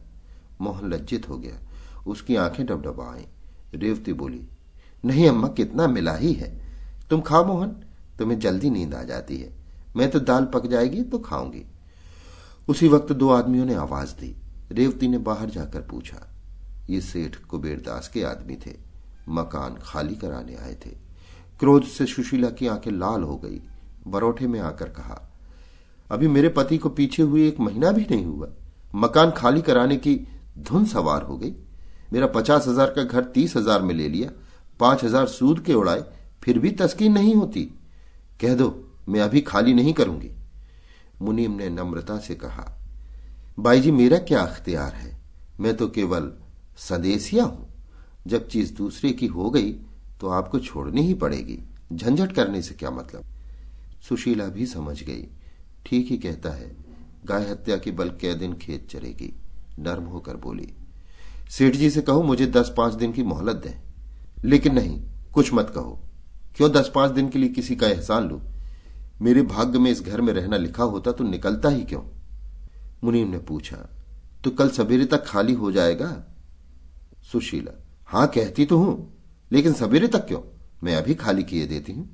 [0.60, 1.58] मोहन लज्जित हो गया।
[2.06, 3.26] उसकी आँखें डबडबा आई
[3.74, 4.46] रेवती बोली,
[5.04, 6.60] नहीं अम्मा, कितना मिला ही है।
[7.10, 7.68] तुम खाओ मोहन,
[8.18, 9.56] तुम्हें जल्दी नींद आ जाती है।
[9.96, 11.64] मैं तो दाल पक जाएगी तो खाऊँगी।
[12.68, 14.36] उसी वक्त दो आदमियों ने आवाज़ दी।
[14.72, 16.28] रेवती ने बाहर जाकर पूछा,
[16.90, 18.76] ये सेठ कुबेरदास के आदमी थे।
[19.28, 20.90] मकान खाली कराने आए थे।
[21.60, 23.60] क्रोध से सुशीला की आँखें लाल हो गई।
[24.06, 25.30] बरोठे में आकर कहा,
[26.10, 28.48] अभी मेरे पति को पीछे हुए एक महीना भी नहीं हुआ।
[28.94, 30.14] मकान खाली कराने की
[30.58, 31.54] धुन सवार हो गई।
[32.12, 34.30] मेरा पचास हज़ार का घर तीस हज़ार में ले लिया।
[34.80, 36.04] पाँच हज़ार सूद के उड़ाए,
[36.42, 37.62] फिर भी तस्कीन नहीं होती।
[38.40, 38.68] कह दो,
[39.08, 40.30] मैं अभी खाली नहीं करूँगी।
[41.22, 42.70] मुनीम ने नम्रता से कहा
[43.58, 45.16] बाई जी, मेरा क्या अख्तियार है?
[45.60, 46.30] मैं तो केवल
[46.78, 47.68] सदेसिया हूँ।
[48.26, 49.70] जब चीज़ दूसरे की हो गई
[50.20, 51.58] तो आपको छोड़नी ही पड़ेगी।
[51.92, 53.24] झंझट करने से क्या मतलब?
[54.08, 55.26] सुशीला भी समझ गई।
[55.86, 56.70] ठीक ही कहता है।
[57.26, 59.32] गाय हत्या की बल कै दिन खेत चलेगी
[59.78, 60.72] नर्म होकर बोली,
[61.50, 63.82] सेठ जी से कहो, मुझे दस पाँच दिन की मोहलत दें।
[64.44, 65.00] लेकिन नहीं,
[65.34, 65.98] कुछ मत कहो।
[66.56, 68.40] क्यों दस पाँच दिन के लिए किसी का एहसान लू?
[69.22, 72.02] मेरे भाग्य में इस घर में रहना लिखा होता तो निकलता ही क्यों?
[73.04, 73.76] मुनीम ने पूछा
[74.44, 76.24] तो कल सवेरे तक खाली हो जाएगा?
[77.32, 77.72] सुशीला,
[78.06, 79.12] हाँ, कहती तो हूँ,
[79.52, 80.40] लेकिन सवेरे तक क्यों?
[80.84, 82.08] मैं अभी खाली किए देती हूँ।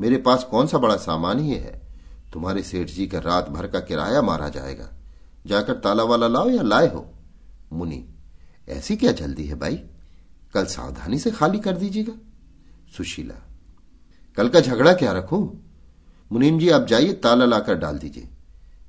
[0.00, 1.87] मेरे पास कौन सा बड़ा सामान ही है?
[2.32, 4.90] तुम्हारे सेठ जी का रात भर का किराया मारा जाएगा।
[5.46, 7.14] जाकर ताला वाला लाओ या लाए हो।
[7.72, 8.14] मुनि,
[8.68, 9.76] ऐसी क्या जल्दी है भाई
[10.54, 12.12] कल सावधानी से खाली कर दीजिएगा।
[12.96, 13.34] सुशीला,
[14.36, 15.56] कल का झगड़ा क्या रखू?
[16.32, 18.28] मुनीम जी, आप जाइए, ताला लाकर डाल दीजिए।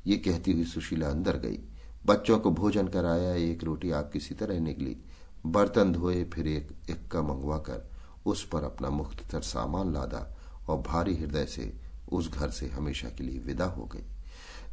[0.08, 1.60] ये कहती हुई सुशीला अंदर गई।
[2.06, 4.98] बच्चों को भोजन कराया, एक रोटी आप किसी तरह निकली।
[5.46, 7.90] बर्तन धोए, फिर एक इक्का मंगवाकर
[8.26, 10.38] उस पर अपना मुख्तर सामान लादा
[10.70, 11.79] और भारी हृदय से
[12.12, 14.04] उस घर से हमेशा के लिए विदा हो गई।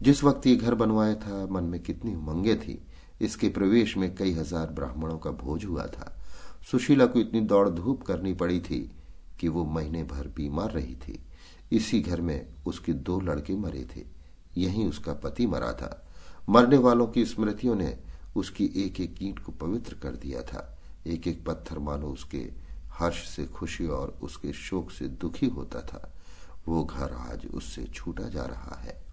[0.02, 2.82] जिस वक्त ये घर बनवाया था, मन में कितनी उमंगे थी।
[3.20, 6.12] इसके प्रवेश में कई हज़ार ब्राह्मणों का भोज हुआ था।
[6.70, 8.80] सुशीला को इतनी दौड़ धूप करनी पड़ी थी
[9.40, 11.18] कि वो महीने भर बीमार रही थी।
[11.72, 14.04] इसी घर में उसके दो लड़के मरे थे।
[14.56, 16.06] यहीं उसका पति मरा था।
[16.48, 17.96] मरने वालों की स्मृतियों ने
[18.36, 22.38] उसकी एक एक ईंट को पवित्र कर दिया था। एक एक पत्थर मानो उसके
[22.92, 26.12] हर्ष से खुशी और उसके शोक से दुखी होता था।
[26.68, 29.06] वो घर आज उससे छूटा जा रहा है।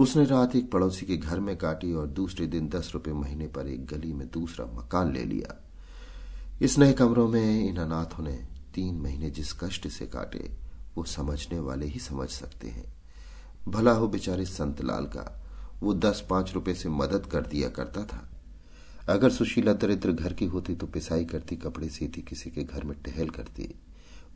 [0.00, 3.66] उसने रात एक पड़ोसी के घर में काटी और दूसरे दिन दस रुपए महीने पर
[3.66, 5.64] एक गली में दूसरा मकान ले लिया।
[6.62, 10.56] इस नए कमरों में इन अनाथों ने तीन महीने जिस कष्ट से काटे,
[10.96, 12.94] वो समझने वाले ही समझ सकते हैं।
[13.68, 15.42] भला हो बेचारे संतलाल का,
[15.82, 18.30] वो दस पाँच रुपए से मदद कर दिया करता था।
[19.08, 23.02] अगर सुशीला दरिद्र घर की होती तो पिसाई करती, कपड़े सीती, किसी के घर में
[23.02, 23.74] टहल करती।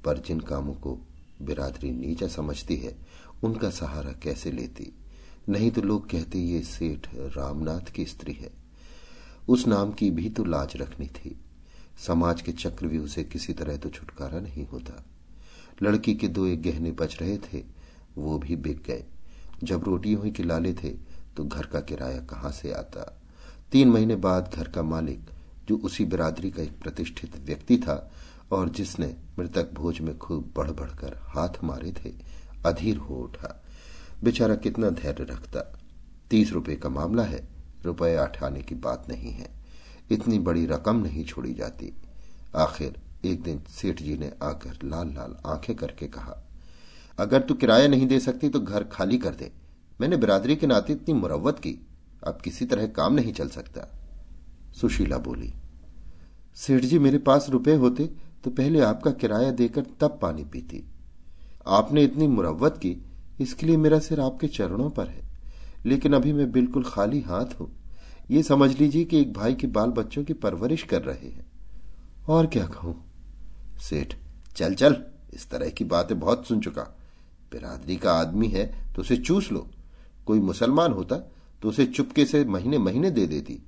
[0.05, 2.97] पर जिन कामों को बिरादरी नीचा समझती है,
[3.43, 4.93] उनका सहारा कैसे लेती?
[5.49, 8.51] नहीं तो लोग कहते, ये सेठ रामनाथ की स्त्री है।
[9.49, 11.37] उस नाम की भी तो लाज रखनी थी।
[12.07, 15.05] समाज के चक्रव्यूह से किसी तरह तो छुटकारा नहीं होता।
[15.83, 17.63] लड़की के दो एक गहने बच रहे थे,
[18.17, 19.05] वो भी बिक गए।
[19.65, 20.91] जब रोटियों ही के लाले थे
[21.37, 23.21] तो घर का किराया कहाँ से आता?
[23.73, 25.21] तीन महीने बाद घर का मालिक,
[25.69, 28.13] जो उसी बिरादरी का एक प्रतिष्ठित व्यक्ति था
[28.55, 29.07] और जिसने
[29.39, 32.13] मृतक भोज में खूब बढ़ बढ़कर हाथ मारे थे,
[32.67, 33.63] अधीर हो उठा।
[34.25, 35.61] बेचारा कितना धैर्य रखता।
[36.31, 37.49] तीस रुपए का मामला है,
[37.85, 39.49] रुपए अठाने की बात नहीं है।
[40.11, 41.93] इतनी बड़ी रकम नहीं छोड़ी जाती।
[42.57, 46.37] आखिर एक दिन सेठ जी ने आकर लाल लाल आँखें करके कहा,
[47.19, 49.51] अगर तू किराया नहीं दे सकती तो घर खाली कर दे।
[50.01, 51.79] मैंने बिरादरी के नाते इतनी मुरवत की,
[52.27, 53.89] अब किसी तरह काम नहीं चल सकता।
[54.75, 55.53] सुशीला बोली,
[56.57, 58.11] सेठ जी मेरे पास रुपए होते
[58.45, 60.85] तो पहले आपका किराया देकर तब पानी पीती।
[61.67, 62.97] आपने इतनी मुरवत की,
[63.41, 65.23] इसके लिए मेरा सिर आपके चरणों पर है।
[65.87, 67.71] लेकिन अभी मैं बिल्कुल खाली हाथ हूँ।
[68.31, 71.47] ये समझ लीजिए कि एक भाई के बाल बच्चों की परवरिश कर रहे हैं।
[72.29, 73.05] और क्या कहूँ?
[73.79, 74.15] सेठ,
[74.57, 74.97] चल चल।
[75.35, 76.83] इस तरह की बातें बहुत सुन चुका।
[77.53, 79.67] बिरादरी का आदमी है तो उसे चूस लो।
[80.27, 81.17] कोई मुसलमान होता
[81.63, 83.63] तो उसे चुपके से महीने महीने दे देती।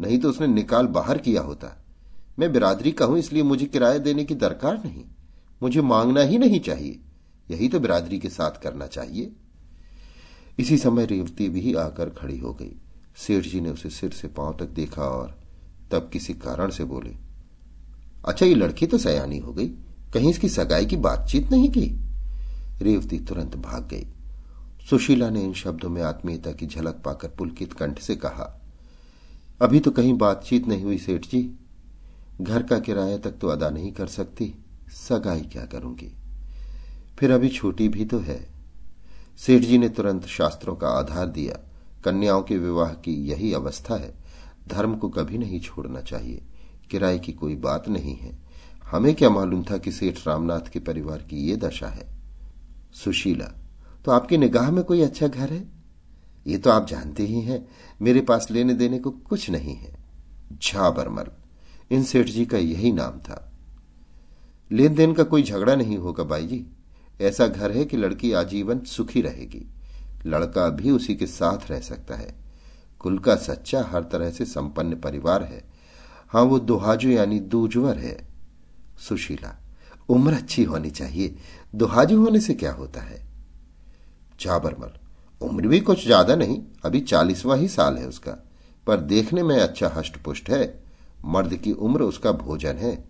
[0.00, 1.76] नहीं तो उसने निकाल बाहर किया होता।
[2.38, 5.04] मैं बिरादरी का हूँ, इसलिए मुझे किराया देने की दरकार नहीं।
[5.62, 6.98] मुझे मांगना ही नहीं चाहिए।
[7.48, 9.32] यही तो बिरादरी के साथ करना चाहिए।
[10.58, 12.72] इसी समय रेवती भी आकर खड़ी हो गई।
[13.16, 15.38] सेठ जी ने उसे सिर से पाँव तक देखा और
[15.92, 17.14] तब किसी कारण से बोले
[18.24, 19.66] अच्छा ये लड़की तो सयानी हो गई।
[20.14, 21.86] कहीं इसकी सगाई की बातचीत नहीं की?
[22.82, 24.06] रेवती तुरंत भाग गई।
[24.90, 28.60] सुशीला ने इन शब्दों में आत्मीयता की झलक पाकर पुलकित कंठ से कहा,
[29.60, 31.42] अभी तो कहीं बातचीत नहीं हुई, सेठ जी।
[32.40, 34.54] घर का किराया तक तो अदा नहीं कर सकती,
[34.88, 36.16] सगाई क्या करूँगी?
[37.18, 38.48] फिर अभी छोटी भी तो है।
[39.38, 41.54] सेठ जी ने तुरंत शास्त्रों का आधार दिया।
[42.04, 44.14] कन्याओं के विवाह की यही अवस्था है।
[44.68, 46.42] धर्म को कभी नहीं छोड़ना चाहिए।
[46.90, 48.38] किराए की कोई बात नहीं है।
[48.84, 52.06] हमें क्या मालूम था कि सेठ रामनाथ के परिवार की ये दशा है?
[52.94, 53.54] सुशीला
[54.04, 55.68] तो आपकी निगाह में कोई अच्छा घर है?
[56.46, 57.68] ये तो आप जानते ही हैं।
[58.02, 59.96] मेरे पास लेने देने को कुछ नहीं है।
[60.62, 61.26] झा बरमल
[61.90, 63.46] इन सेठ जी का यही नाम था।
[64.70, 66.64] लेन देन का कोई झगड़ा नहीं होगा बाई जी
[67.20, 69.66] ऐसा घर है कि लड़की आजीवन सुखी रहेगी।
[70.26, 72.34] लड़का भी उसी के साथ रह सकता है।
[73.00, 75.62] कुल का सच्चा हर तरह से संपन्न परिवार है।
[76.30, 78.16] हाँ वो दुहाजु यानी दूजवर है।
[78.98, 79.54] सुशीला,
[80.08, 81.34] उम्र अच्छी होनी चाहिए।
[81.74, 83.22] दुहाजु होने से क्या होता है?
[84.40, 84.92] जाबरमल,
[85.40, 88.32] उम्र भी कुछ ज़्यादा नहीं, अभी चालीसवा ही साल है उसका।
[88.86, 90.64] पर देखने में अच्छा हष्ट पुष्ट है।
[91.24, 93.08] मर्द की उम्र उसका भोजन है।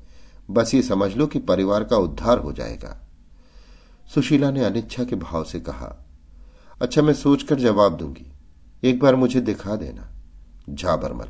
[0.50, 2.96] बस ये समझ लो कि परिवार का उद्धार हो जाएगा।
[4.14, 6.06] सुशीला ने अनिच्छा के भाव से कहा
[6.82, 8.32] अच्छा मैं सोचकर जवाब दूँगी।
[8.84, 10.10] एक बार मुझे दिखा देना।
[10.70, 11.28] झाबरमल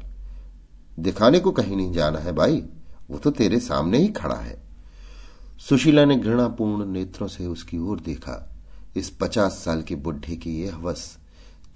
[1.03, 2.63] दिखाने को कहीं नहीं जाना है भाई।
[3.11, 4.63] वो तो तेरे सामने ही खड़ा है।
[5.69, 8.55] सुशीला ने घृणापूर्ण नेत्रों से उसकी ओर देखा।
[8.97, 11.19] इस पचास साल के बुढ़े की यह हवस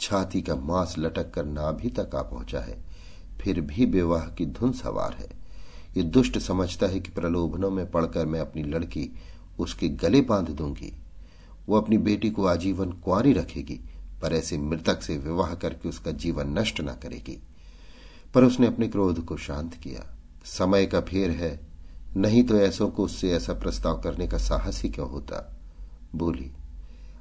[0.01, 2.94] छाती का मांस लटक कर नाभि तक आ पहुँचा है।
[3.45, 5.29] फिर भी विवाह की धुन सवार है।
[5.97, 9.15] ये दुष्ट समझता है कि प्रलोभनों में पड़कर मैं अपनी लड़की
[9.59, 10.97] उसके गले बाँध दूँगी।
[11.67, 13.81] वो अपनी बेटी को आजीवन कुआरी रखेगी,
[14.23, 17.43] पर ऐसे मृतक से विवाह करके उसका जीवन नष्ट न करेगी।
[18.35, 21.61] पर उसने अपने क्रोध को शांत किया। समय का फेर है।
[22.17, 25.57] नहीं तो ऐसों को उससे ऐसा प्रस्ताव करने का साहस ही क्यों होता?
[26.15, 26.53] बोली,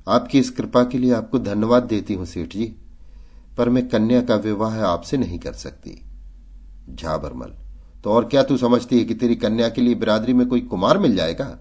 [0.07, 2.75] आपकी इस कृपा के लिए आपको धन्यवाद देती हूँ, सेठ जी,
[3.57, 6.01] पर मैं कन्या का विवाह आपसे नहीं कर सकती।
[6.89, 7.53] झाबरमल।
[8.03, 10.97] तो और क्या तू समझती है कि तेरी कन्या के लिए बिरादरी में कोई कुमार
[10.97, 11.59] मिल जाएगा?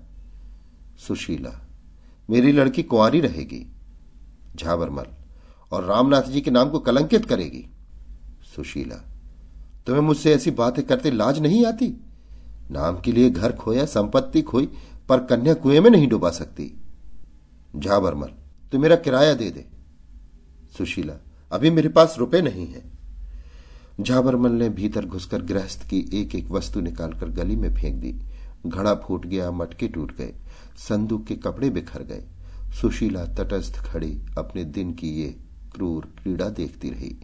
[1.08, 1.68] सुशीला,
[2.30, 3.72] मेरी लड़की कुंवारी रहेगी,
[4.56, 5.04] झाबरमल,
[5.72, 7.66] और रामनाथ जी के नाम को कलंकित करेगी।
[8.56, 9.04] सुशीला,
[9.86, 12.00] तुम्हें मुझसे ऐसी बातें करते लाज नहीं आती?
[12.70, 14.68] नाम के लिए घर खोया, संपत्ति खोई,
[15.08, 16.80] पर कन्या कुएँ में नहीं डुबा सकती।
[17.76, 18.28] झाबरमल,
[18.72, 19.66] तू मेरा किराया दे दे।
[20.78, 21.14] सुशीला,
[21.52, 23.01] अभी मेरे पास रुपए नहीं है।
[24.00, 28.20] झाबरमल ने भीतर घुसकर गृहस्थ की एक एक वस्तु निकालकर गली में फेंक दी।
[28.66, 30.34] घड़ा फूट गया, मटके टूट गए,
[30.88, 32.24] संदूक के कपड़े बिखर गए।
[32.80, 35.36] सुशीला तटस्थ खड़ी अपने दिन की ये
[35.74, 37.16] क्रूर क्रीड़ा देखती रही।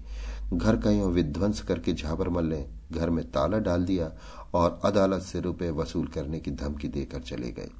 [0.52, 4.12] घर का यो विध्वंस करके झाबरमल ने घर में ताला डाल दिया
[4.54, 7.70] और अदालत से रुपए वसूल करने की धमकी देकर चले गए।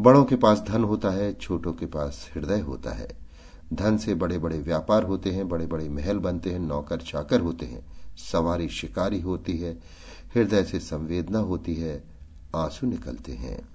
[0.00, 3.08] बड़ों के पास धन होता है, छोटों के पास हृदय होता है।
[3.72, 7.66] धन से बड़े बड़े व्यापार होते हैं बड़े बड़े महल बनते हैं, नौकर चाकर होते
[7.66, 9.72] हैं। सवारी शिकारी होती है,
[10.34, 12.04] हृदय से संवेदना होती है,
[12.56, 13.68] आँसू निकलते हैं।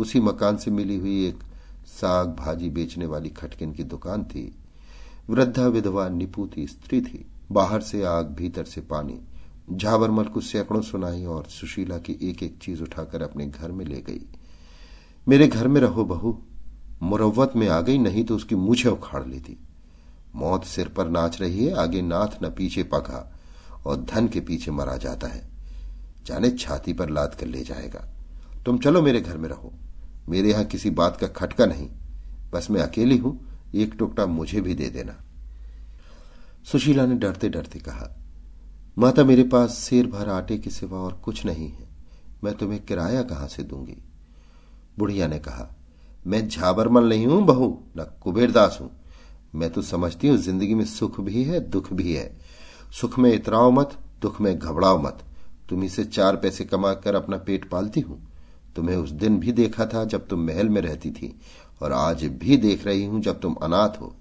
[0.00, 1.38] उसी मकान से मिली हुई एक
[1.86, 4.54] साग भाजी बेचने वाली खटकिन की दुकान थी।
[5.30, 9.20] वृद्धा विधवा निपुती स्त्री थी। बाहर से आग, भीतर से पानी।
[9.76, 14.00] झाबरमल को सैकड़ों सुनाई और सुशीला की एक एक चीज़ उठाकर अपने घर में ले
[14.00, 14.26] गई।
[15.28, 16.42] मेरे घर में रहो बहू।
[17.02, 19.56] मुरवत में आ गई, नहीं तो उसकी मूछे उखाड़ लेती।
[20.34, 23.33] मौत सिर पर नाच रही है, आगे नाथ न पीछे पका
[23.86, 25.48] और धन के पीछे मरा जाता है।
[26.26, 28.08] जाने छाती पर लाद कर ले जाएगा।
[28.66, 29.72] तुम चलो मेरे घर में रहो।
[30.28, 31.88] मेरे यहाँ किसी बात का खटका नहीं।
[32.52, 33.38] बस मैं अकेली हूँ।
[33.74, 35.16] एक टुकड़ा मुझे भी दे देना।
[36.64, 38.08] सुशीला ने डरते डरते कहा,
[38.98, 41.88] माता, मेरे पास शेर भर आटे के सिवा और कुछ नहीं है।
[42.44, 43.96] मैं तुम्हें किराया कहाँ से दूँगी?
[44.98, 45.76] बुढ़िया ने कहा,
[46.26, 48.90] मैं झाबरमल नहीं हूँ बहू, न कुबेरदास हूँ।
[49.54, 52.36] मैं तो समझती हूँ ज़िंदगी में सुख भी है, दुख भी है।
[53.00, 55.18] सुख में इतराओ मत, दुख में घबराओ मत।
[55.68, 58.28] तुम इसे चार पैसे कमाकर अपना पेट पालती हूँ।
[58.76, 61.40] तुम्हें उस दिन भी देखा था जब तुम महल में रहती थी,
[61.82, 64.16] और आज भी देख रही हूँ जब तुम अनाथ हो।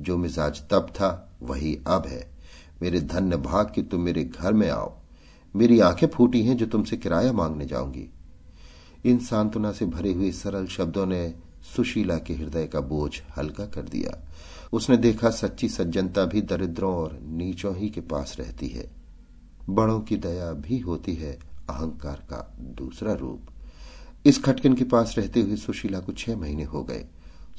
[0.00, 2.30] जो मिजाज तब था, वही अब है।
[2.82, 4.92] मेरे धन्य भाग कि तुम मेरे घर में आओ।
[5.56, 8.10] मेरी आँखें फूटी हैं जो तुमसे किराया मांगने जाऊँगी।
[9.04, 11.34] इन सांत्वना से भरे हुए सरल शब्दों ने
[11.76, 14.28] सुशीला के हृदय का बोझ हल्का कर दिया।
[14.72, 18.90] उसने देखा सच्ची सज्जनता भी दरिद्रों और नीचों ही के पास रहती है।
[19.68, 21.32] बड़ों की दया भी होती है
[21.70, 23.46] अहंकार का दूसरा रूप।
[24.26, 27.06] इस खटकिन के पास रहते हुए सुशीला को छह महीने हो गए।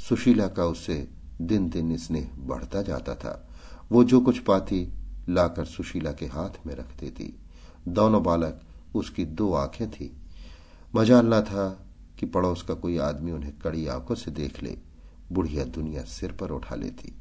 [0.10, 1.08] सुशीला का उससे
[1.42, 3.50] दिन दिन स्नेह बढ़ता जाता था।
[3.92, 4.94] वो जो कुछ पाती
[5.30, 7.40] लाकर सुशीला के हाथ में रख देती।
[7.88, 8.62] दोनों बालक,
[8.96, 10.18] उसकी दो आँखें थी।
[10.96, 11.86] मजाल न था
[12.20, 14.87] कि पड़ोस का कोई आदमी उन्हें कड़ी आँखों से देख ले।
[15.32, 17.14] बुढ़िया दुनिया सिर पर उठा लेती।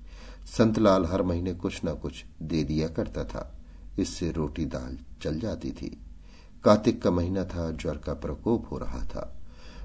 [0.47, 3.53] संतलाल हर महीने कुछ न कुछ दे दिया करता था।
[3.99, 5.97] इससे रोटी दाल चल जाती थी।
[6.65, 9.33] कार्तिक का महीना था, ज्वर का प्रकोप हो रहा था।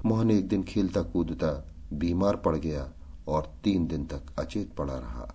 [0.06, 2.88] मोहन एक दिन खेलता कूदता बीमार पड़ गया
[3.28, 5.34] और तीन दिन तक अचेत पड़ा रहा।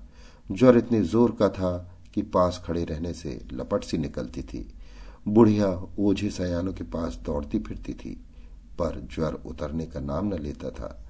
[0.52, 4.73] ज्वर इतने ज़ोर का था कि पास खड़े रहने से लपट सी निकलती थी।
[5.28, 5.67] बुढ़िया
[6.00, 8.12] ओझे सयानों के पास दौड़ती फिरती थी,
[8.80, 11.07] पर ज्वर उतरने का नाम न लेता था।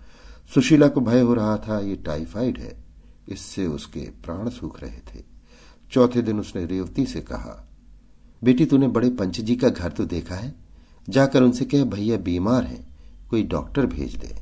[0.53, 2.83] सुशीला को भय हो रहा था, ये टाइफाइड है।
[3.29, 5.23] इससे उसके प्राण सूख रहे थे।
[5.91, 7.69] चौथे दिन उसने रेवती से कहा,
[8.43, 10.55] बेटी, तूने बड़े पंच जी का घर तो देखा है?
[11.09, 12.97] जाकर उनसे कह, भैया बीमार हैं,
[13.29, 14.35] कोई डॉक्टर भेज दे।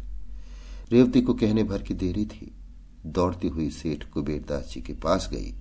[0.91, 2.51] रेवती को कहने भर की देरी थी।
[3.05, 5.53] दौड़ती हुई सेठ कुबेरदास जी के पास गई।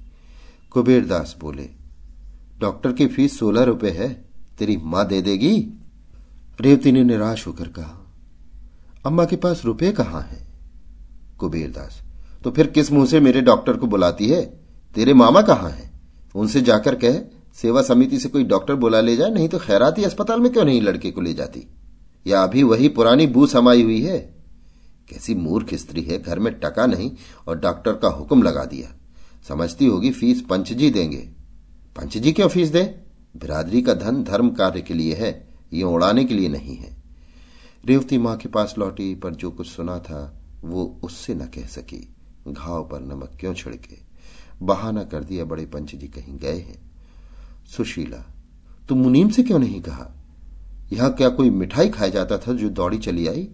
[0.71, 1.71] कुबेरदास बोले,
[2.59, 4.25] डॉक्टर की फ़ीस सोलह रुपए है,
[4.59, 5.69] तेरी माँ दे देगी?
[6.61, 8.01] रेवती ने निराश होकर कहा
[9.07, 10.47] अम्मा के पास रुपए कहाँ हैं?
[11.38, 12.03] कुबेरदास
[12.45, 14.61] तो फिर किस मुँह से मेरे डॉक्टर को बुलाती है?
[14.95, 16.01] तेरे मामा कहाँ हैं?
[16.35, 17.19] उनसे जाकर कह,
[17.55, 20.83] सेवा समिति से कोई डॉक्टर बुला ले जाए नहीं तो खैराती अस्पताल में क्यों नहीं
[20.83, 21.69] लड़के को ले जाती?
[22.27, 24.19] या अभी वही पुरानी बू समाई हुई है?
[25.11, 27.12] कैसी मूर्ख स्त्री है, घर में टका नहीं
[27.49, 28.97] और डॉक्टर का हुक्म लगा दिया।
[29.49, 31.29] समझती होगी फ़ीस पंचजी देंगे।
[31.97, 32.83] पंच जी क्यों फ़ीस दे?
[33.37, 36.94] बिरादरी का धन धर्म कार्य के लिए है, ये उड़ाने के लिए नहीं है।
[37.87, 42.14] रेवती माँ के पास लौटी पर जो कुछ सुना था, वो उससे न कह सकी।
[42.49, 43.99] घाव पर नमक क्यों छिड़के?
[44.62, 46.92] बहाना कर दिया बड़े पंच जी कहीं गए हैं।
[47.77, 48.25] सुशीला,
[48.88, 50.11] तुम मुनीम से क्यों नहीं कहा?
[50.92, 53.49] यहाँ क्या कोई मिठाई खाया जाता था जो दौड़ी चली आई?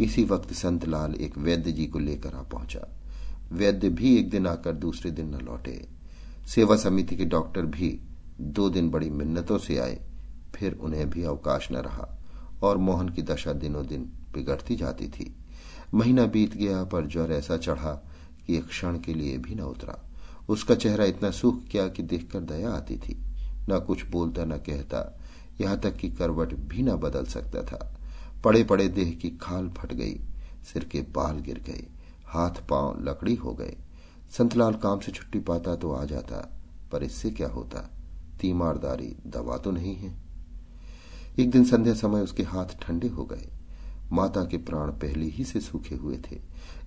[0.00, 2.96] इसी वक्त संतलाल एक वैद्य जी को लेकर आ पहुँचा।
[3.52, 5.88] वैद्य भी एक दिन आकर दूसरे दिन न लौटे।
[6.54, 8.00] सेवा समिति के डॉक्टर भी
[8.40, 10.00] दो दिन बड़ी मिन्नतों से आए,
[10.54, 12.12] फिर उन्हें भी अवकाश न रहा।
[12.62, 15.36] और मोहन की दशा दिनों दिन बिगड़ती जाती थी।
[15.94, 18.08] महीना बीत गया, पर ज्वर ऐसा चढ़ा
[18.46, 20.10] कि एक क्षण के लिए भी न उतरा।
[20.48, 23.18] उसका चेहरा इतना सूख गया कि देखकर दया आती थी।
[23.70, 25.20] न कुछ बोलता, न कहता।
[25.60, 27.98] यहाँ तक कि करवट भी न बदल सकता था।
[28.44, 30.20] पड़े पड़े देह की खाल फट गई।
[30.72, 31.86] सिर के बाल गिर गए।
[32.26, 33.76] हाथ पाँव लकड़ी हो गए।
[34.38, 36.58] संतलाल काम से छुट्टी पाता तो आ जाता,
[36.92, 37.90] पर इससे क्या होता?
[38.40, 40.25] तीमारदारी, दवा तो नहीं है।
[41.38, 43.48] एक दिन संध्या समय उसके हाथ ठंडे हो गए।
[44.12, 46.40] माता के प्राण पहले ही से सूखे हुए थे।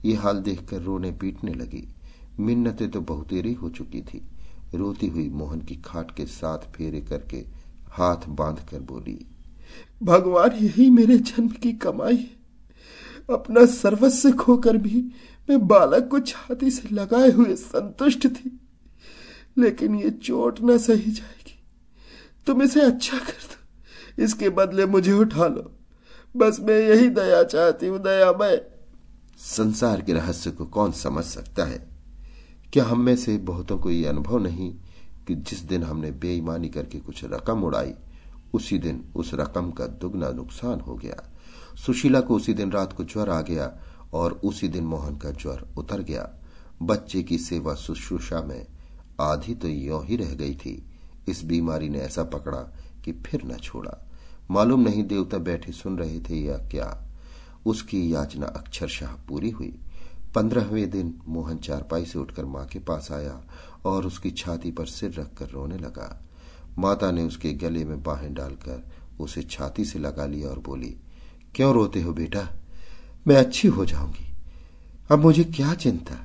[0.05, 1.87] ये हाल देखकर रोने पीटने लगी।
[2.39, 4.21] मिन्नते तो बहुतेरी हो चुकी थी।
[4.75, 7.37] रोती हुई मोहन की खाट के साथ फेरे करके
[7.89, 9.25] हाथ बाँध कर बोली,
[10.03, 12.39] भगवान, यही मेरे जन्म की कमाई है।
[13.33, 15.01] अपना सर्वस्व खोकर भी
[15.49, 18.59] मैं बालक को छाती से लगाए हुए संतुष्ट थी।
[19.57, 21.59] लेकिन ये चोट न सही जाएगी।
[22.47, 23.58] तुम इसे अच्छा कर दो।
[24.19, 25.71] इसके बदले मुझे उठा लो।
[26.37, 28.61] बस मैं यही दया चाहती हूँ, दया मैं।
[29.37, 31.89] संसार के रहस्य को कौन समझ सकता है?
[32.73, 34.75] क्या हम में से बहुतों को यह अनुभव नहीं
[35.27, 37.93] कि जिस दिन हमने बेईमानी करके कुछ रकम उड़ाई,
[38.53, 41.33] उसी दिन उस रकम का दुगना नुकसान हो गया।
[41.85, 43.79] सुशीला को उसी दिन रात को ज्वर आ गया
[44.13, 46.39] और उसी दिन मोहन का ज्वर उतर गया।
[46.81, 48.67] बच्चे की सेवा शुश्रूषा में
[49.21, 50.85] आधी तो यों ही रह गई थी।
[51.29, 52.75] इस बीमारी ने ऐसा पकड़ा
[53.05, 54.08] कि फिर न छोड़ा।
[54.51, 57.05] मालूम नहीं देवता बैठे सुन रहे थे या क्या।
[57.65, 59.73] उसकी याचना अक्षरशाह पूरी हुई।
[60.35, 63.41] पंद्रहवें दिन मोहन चारपाई से उठकर माँ के पास आया
[63.85, 66.25] और उसकी छाती पर सिर रखकर रोने लगा।
[66.77, 68.83] माता ने उसके गले में बाहें डालकर
[69.19, 70.95] उसे छाती से लगा लिया और बोली,
[71.55, 72.47] क्यों रोते हो बेटा?
[73.27, 74.25] मैं अच्छी हो जाऊँगी।
[75.11, 76.15] अब मुझे क्या चिंता?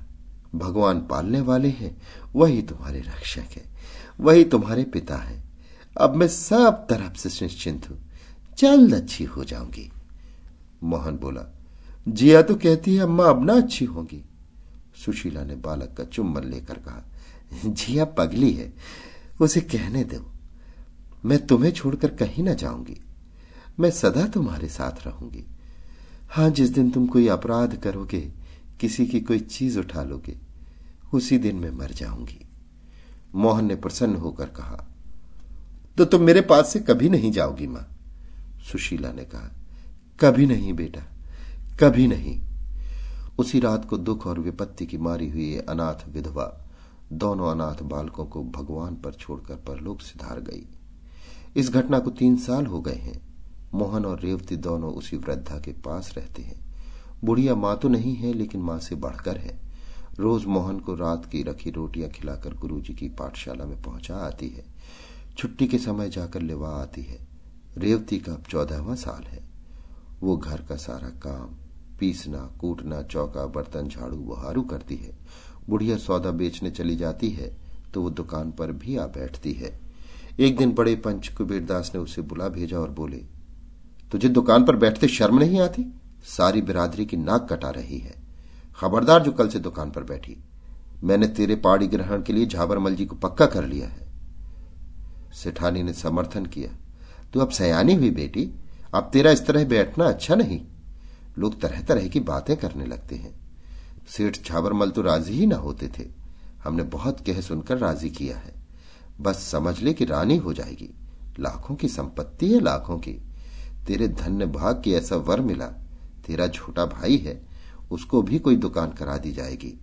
[0.55, 1.97] भगवान पालने वाले हैं,
[2.35, 3.65] वही तुम्हारे रक्षक है,
[4.21, 5.43] वही तुम्हारे पिता है।
[5.97, 7.99] अब मैं सब तरफ़ से निश्चिंत हूँ।
[8.65, 9.93] जल्द अच्छी हो जाऊँगी।
[10.83, 11.55] मोहन बोला,
[12.09, 14.25] जिया तो कहती है, अम्मा अब ना अच्छी होंगी।
[15.05, 17.03] सुशीला ने बालक का चुम्बन लेकर कहा,
[17.67, 18.73] जिया पगली है,
[19.41, 20.33] उसे कहने दो।
[21.25, 23.01] मैं तुम्हें छोड़कर कहीं ना जाऊँगी।
[23.81, 25.45] मैं सदा तुम्हारे साथ रहूँगी।
[26.31, 28.21] हाँ, जिस दिन तुम कोई अपराध करोगे,
[28.81, 30.37] किसी की कोई चीज़ उठा लोगे,
[31.15, 32.47] उसी दिन मैं मर जाऊँगी।
[33.35, 34.85] मोहन ने प्रसन्न होकर कहा
[35.97, 37.94] तो तुम मेरे पास से कभी नहीं जाओगी, माँ।
[38.73, 39.51] सुशीला ने कहा,
[40.21, 41.01] कभी नहीं बेटा,
[41.81, 42.41] कभी नहीं।
[43.39, 46.61] उसी रात को दुख और विपत्ति की मारी हुई अनाथ विधवा
[47.13, 50.67] दोनों अनाथ बालकों को भगवान पर छोड़कर परलोक सिधार गई।
[51.57, 53.21] इस घटना को तीन साल हो गए हैं।
[53.75, 56.65] मोहन और रेवती दोनों उसी वृद्धा के पास रहते हैं।
[57.25, 59.61] बुढ़िया माँ तो नहीं है, लेकिन माँ से बढ़कर है।
[60.19, 64.65] रोज मोहन को रात की रखी रोटियाँ खिलाकर गुरुजी की पाठशाला में पहुँचा आती है।
[65.39, 67.34] छुट्टी के समय जाकर लेवा आती है।
[67.77, 69.43] रेवती का अब चौदहवा साल है।
[70.21, 71.55] वो घर का सारा काम,
[71.99, 75.17] पीसना, कूटना, चौका, बर्तन, झाड़ू, बुहारू करती है।
[75.69, 77.57] बुढ़िया सौदा बेचने चली जाती है
[77.95, 79.79] तो वो दुकान पर भी आ बैठती है।
[80.41, 83.23] एक दिन बड़े पंच कुबेरदास ने उसे बुला भेजा और बोले,
[84.13, 85.85] तुझे दुकान पर बैठते शर्म नहीं आती?
[86.27, 88.15] सारी बिरादरी की नाक कटा रही है।
[88.79, 90.37] खबरदार जो कल से दुकान पर बैठी,
[91.05, 94.07] मैंने तेरे पाड़ी ग्रहण के लिए झाबरमल जी को पक्का कर लिया है।
[95.35, 96.71] सेठानी ने समर्थन किया।
[97.35, 98.51] तू अब सयानी हुई बेटी।
[98.95, 100.67] अब तेरा इस तरह बैठना अच्छा नहीं।
[101.39, 103.41] लोग तरह तरह की बातें करने लगते हैं।
[104.09, 106.09] सेठ छाबरमल तो राज़ी ही ना होते थे।
[106.65, 108.55] हमने बहुत कह सुनकर राज़ी किया है।
[109.21, 110.95] बस समझ ले कि रानी हो जाएगी।
[111.41, 113.13] लाखों की संपत्ति है लाखों की।
[113.87, 115.67] तेरे धन्य भाग की ऐसा वर मिला।
[116.27, 117.47] तेरा छोटा भाई है।
[117.91, 119.81] उसको भी कोई दुकान करा दी जाएगी।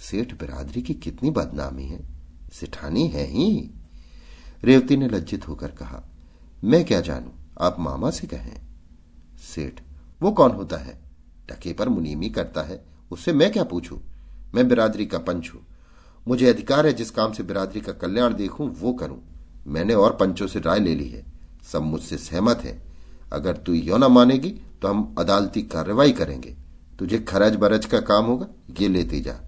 [0.00, 2.08] सेठ बिरादरी की कितनी बदनामी है।
[2.52, 3.70] सिठानी है ही।
[4.64, 6.04] रेवती ने लज्जित होकर कहा
[6.64, 7.30] मैं क्या जानू?
[7.60, 8.60] आप मामा से कहें।
[9.54, 9.80] सेठ,
[10.22, 11.00] वो कौन होता है?
[11.48, 14.00] टके पर मुनीमी करता है। उससे मैं क्या पूछूँ?
[14.54, 15.66] मैं बिरादरी का पंच हूँ।
[16.28, 19.22] मुझे अधिकार है जिस काम से बिरादरी का कल्याण देखूँ, वो करूँ।
[19.66, 21.24] मैंने और पंचों से राय ले ली है।
[21.72, 22.82] सब मुझसे सहमत है।
[23.32, 26.56] अगर तू यो ना मानेगी तो हम अदालती कार्रवाई करेंगे।
[26.98, 28.46] तुझे खरज बरज का काम होगा?
[28.80, 29.40] ये लेते जा।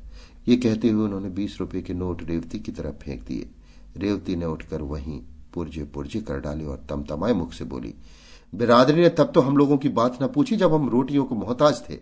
[0.49, 3.51] ये कहते हुए उन्होंने बीस रुपए के नोट रेवती की तरफ़ फेंक दिए।
[3.97, 5.23] रेवती ने उठकर वहीं
[5.55, 7.95] पुरजे पुरजे कर डाले और तमतमाए मुख से बोली,
[8.55, 11.83] बिरादरी ने तब तो हम लोगों की बात न पूछी जब हम रोटियों को मोहताज
[11.91, 11.99] थे।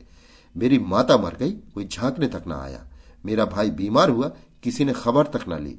[0.56, 2.84] मेरी माता मर गई, कोई झांकने तक ना आया।
[3.26, 4.32] मेरा भाई बीमार हुआ,
[4.62, 5.76] किसी ने खबर तक न ली।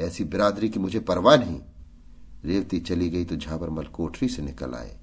[0.00, 1.60] ऐसी बिरादरी की मुझे परवाह नहीं।
[2.44, 4.96] रेवती चली गई तो झाबरमल कोठरी से निकल आए।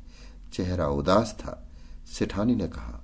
[0.53, 1.69] चेहरा उदास था।
[2.07, 3.03] सेठानी ने कहा,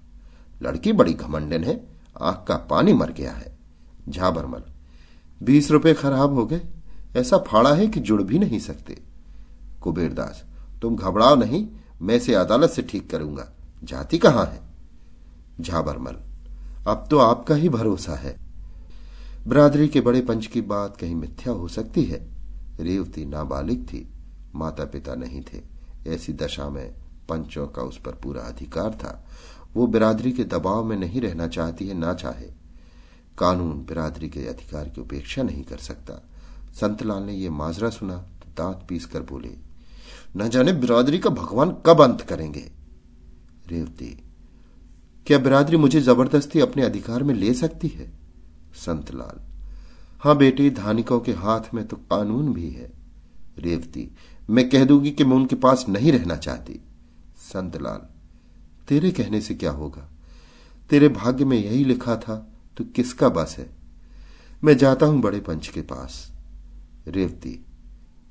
[0.61, 1.75] लड़की बड़ी घमंडन है
[2.21, 3.57] आँख का पानी मर गया है।
[4.09, 4.63] झाबरमल
[5.43, 6.61] बीस रुपए खराब हो गए।
[7.15, 9.01] ऐसा फाड़ा है कि जुड़ भी नहीं सकते।
[9.81, 10.43] कुबेरदास,
[10.81, 11.67] तुम घबराओ नहीं,
[12.01, 13.51] मैं इसे अदालत से ठीक करूँगा।
[13.83, 14.61] जाति कहाँ है?
[15.61, 16.15] झाबरमल,
[16.87, 18.37] अब तो आपका ही भरोसा है।
[19.47, 22.27] बरादरी के बड़े पंच की बात कहीं मिथ्या हो सकती है।
[22.79, 24.07] रेवती नाबालिग थी
[24.55, 25.61] माता पिता नहीं थे।
[26.07, 26.93] ऐसी दशा में
[27.29, 29.25] पंचों का उस पर पूरा अधिकार था।
[29.75, 32.51] वो बिरादरी के दबाव में नहीं रहना चाहती है, ना चाहे।
[33.37, 36.29] कानून बिरादरी के अधिकार की उपेक्षा नहीं कर सकता।
[36.73, 39.49] संतलाल ने यह माजरा सुना तो दांत पीस कर बोले,
[40.37, 42.71] न जाने बिरादरी का भगवान कब अंत करेंगे?
[43.67, 44.17] रेवती,
[45.27, 48.11] क्या बिरादरी मुझे ज़बरदस्ती अपने अधिकार में ले सकती है?
[48.75, 49.41] संतलाल
[50.19, 52.91] हाँ बेटी धानिकों के हाथ में तो कानून भी है।
[53.59, 54.09] रेवती,
[54.49, 56.79] मैं कह दूँगी कि मैं उनके पास नहीं रहना चाहती।
[57.43, 58.07] संतलाल
[58.87, 60.09] तेरे कहने से क्या होगा?
[60.89, 62.35] तेरे भाग्य में यही लिखा था
[62.77, 63.69] तो किसका बस है?
[64.63, 66.32] मैं जाता हूँ बड़े पंच के पास।
[67.07, 67.65] रेवती।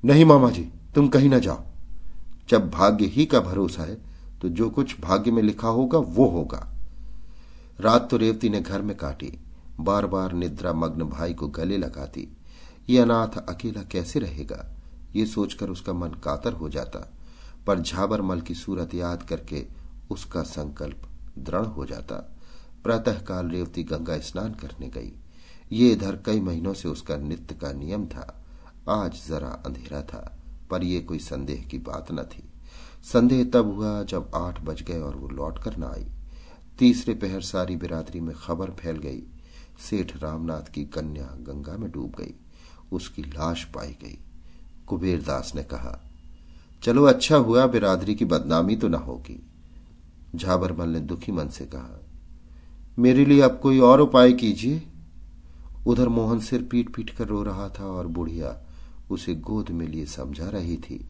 [0.05, 1.63] नहीं मामा जी, तुम कहीं ना जाओ।
[2.49, 3.97] जब भाग्य ही का भरोसा है
[4.41, 6.69] तो जो कुछ भाग्य में लिखा होगा, वो होगा।
[7.79, 9.39] रात तो रेवती ने घर में काटी।
[9.79, 12.37] बार बार निद्रा मग्न भाई को गले लगाती।
[12.89, 14.75] ये अनाथ अकेला कैसे रहेगा?
[15.15, 17.13] ये सोचकर उसका मन कातर हो जाता।
[17.67, 19.65] पर झाबरमल की सूरत याद करके
[20.11, 21.09] उसका संकल्प
[21.39, 22.15] दृढ़ हो जाता।
[22.83, 25.11] प्रातःकाल रेवती गंगा स्नान करने गई।
[25.71, 28.42] ये इधर कई महीनों से उसका नित्य का नियम था।
[28.89, 30.37] आज जरा अंधेरा था,
[30.71, 32.43] पर यह कोई संदेह की बात न थी।
[33.03, 36.05] संदेह तब हुआ जब आठ बज गए और वो लौट कर न आई।
[36.79, 39.21] तीसरे पहर सारी बिरादरी में खबर फैल गई।
[39.89, 42.33] सेठ रामनाथ की कन्या गंगा में डूब गई।
[42.91, 44.17] उसकी लाश पाई गई।
[44.87, 45.99] कुबेरदास ने कहा,
[46.83, 49.39] चलो अच्छा हुआ बिरादरी की बदनामी तो न होगी।
[50.35, 51.99] झाबरमल ने दुखी मन से कहा,
[52.99, 54.81] मेरे लिए अब कोई और उपाय कीजिए।
[55.87, 58.62] उधर मोहन सिर पीट पीट कर रो रहा था और बुढ़िया
[59.13, 61.09] उसे गोद में लिए समझा रही थी।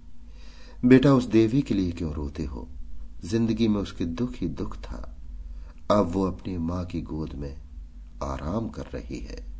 [0.85, 2.67] बेटा, उस देवी के लिए क्यों रोते हो?
[3.25, 5.17] ज़िंदगी में उसके दुख ही दुख था।
[5.91, 7.57] अब वो अपनी माँ की गोद में
[8.23, 9.53] आराम कर रही है।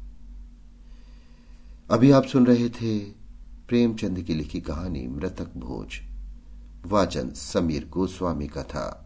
[1.92, 3.00] अभी आप सुन रहे थे
[3.68, 6.02] प्रेमचंद की लिखी कहानी मृतक भोज।
[6.86, 9.03] वाचन समीर गोस्वामी का था।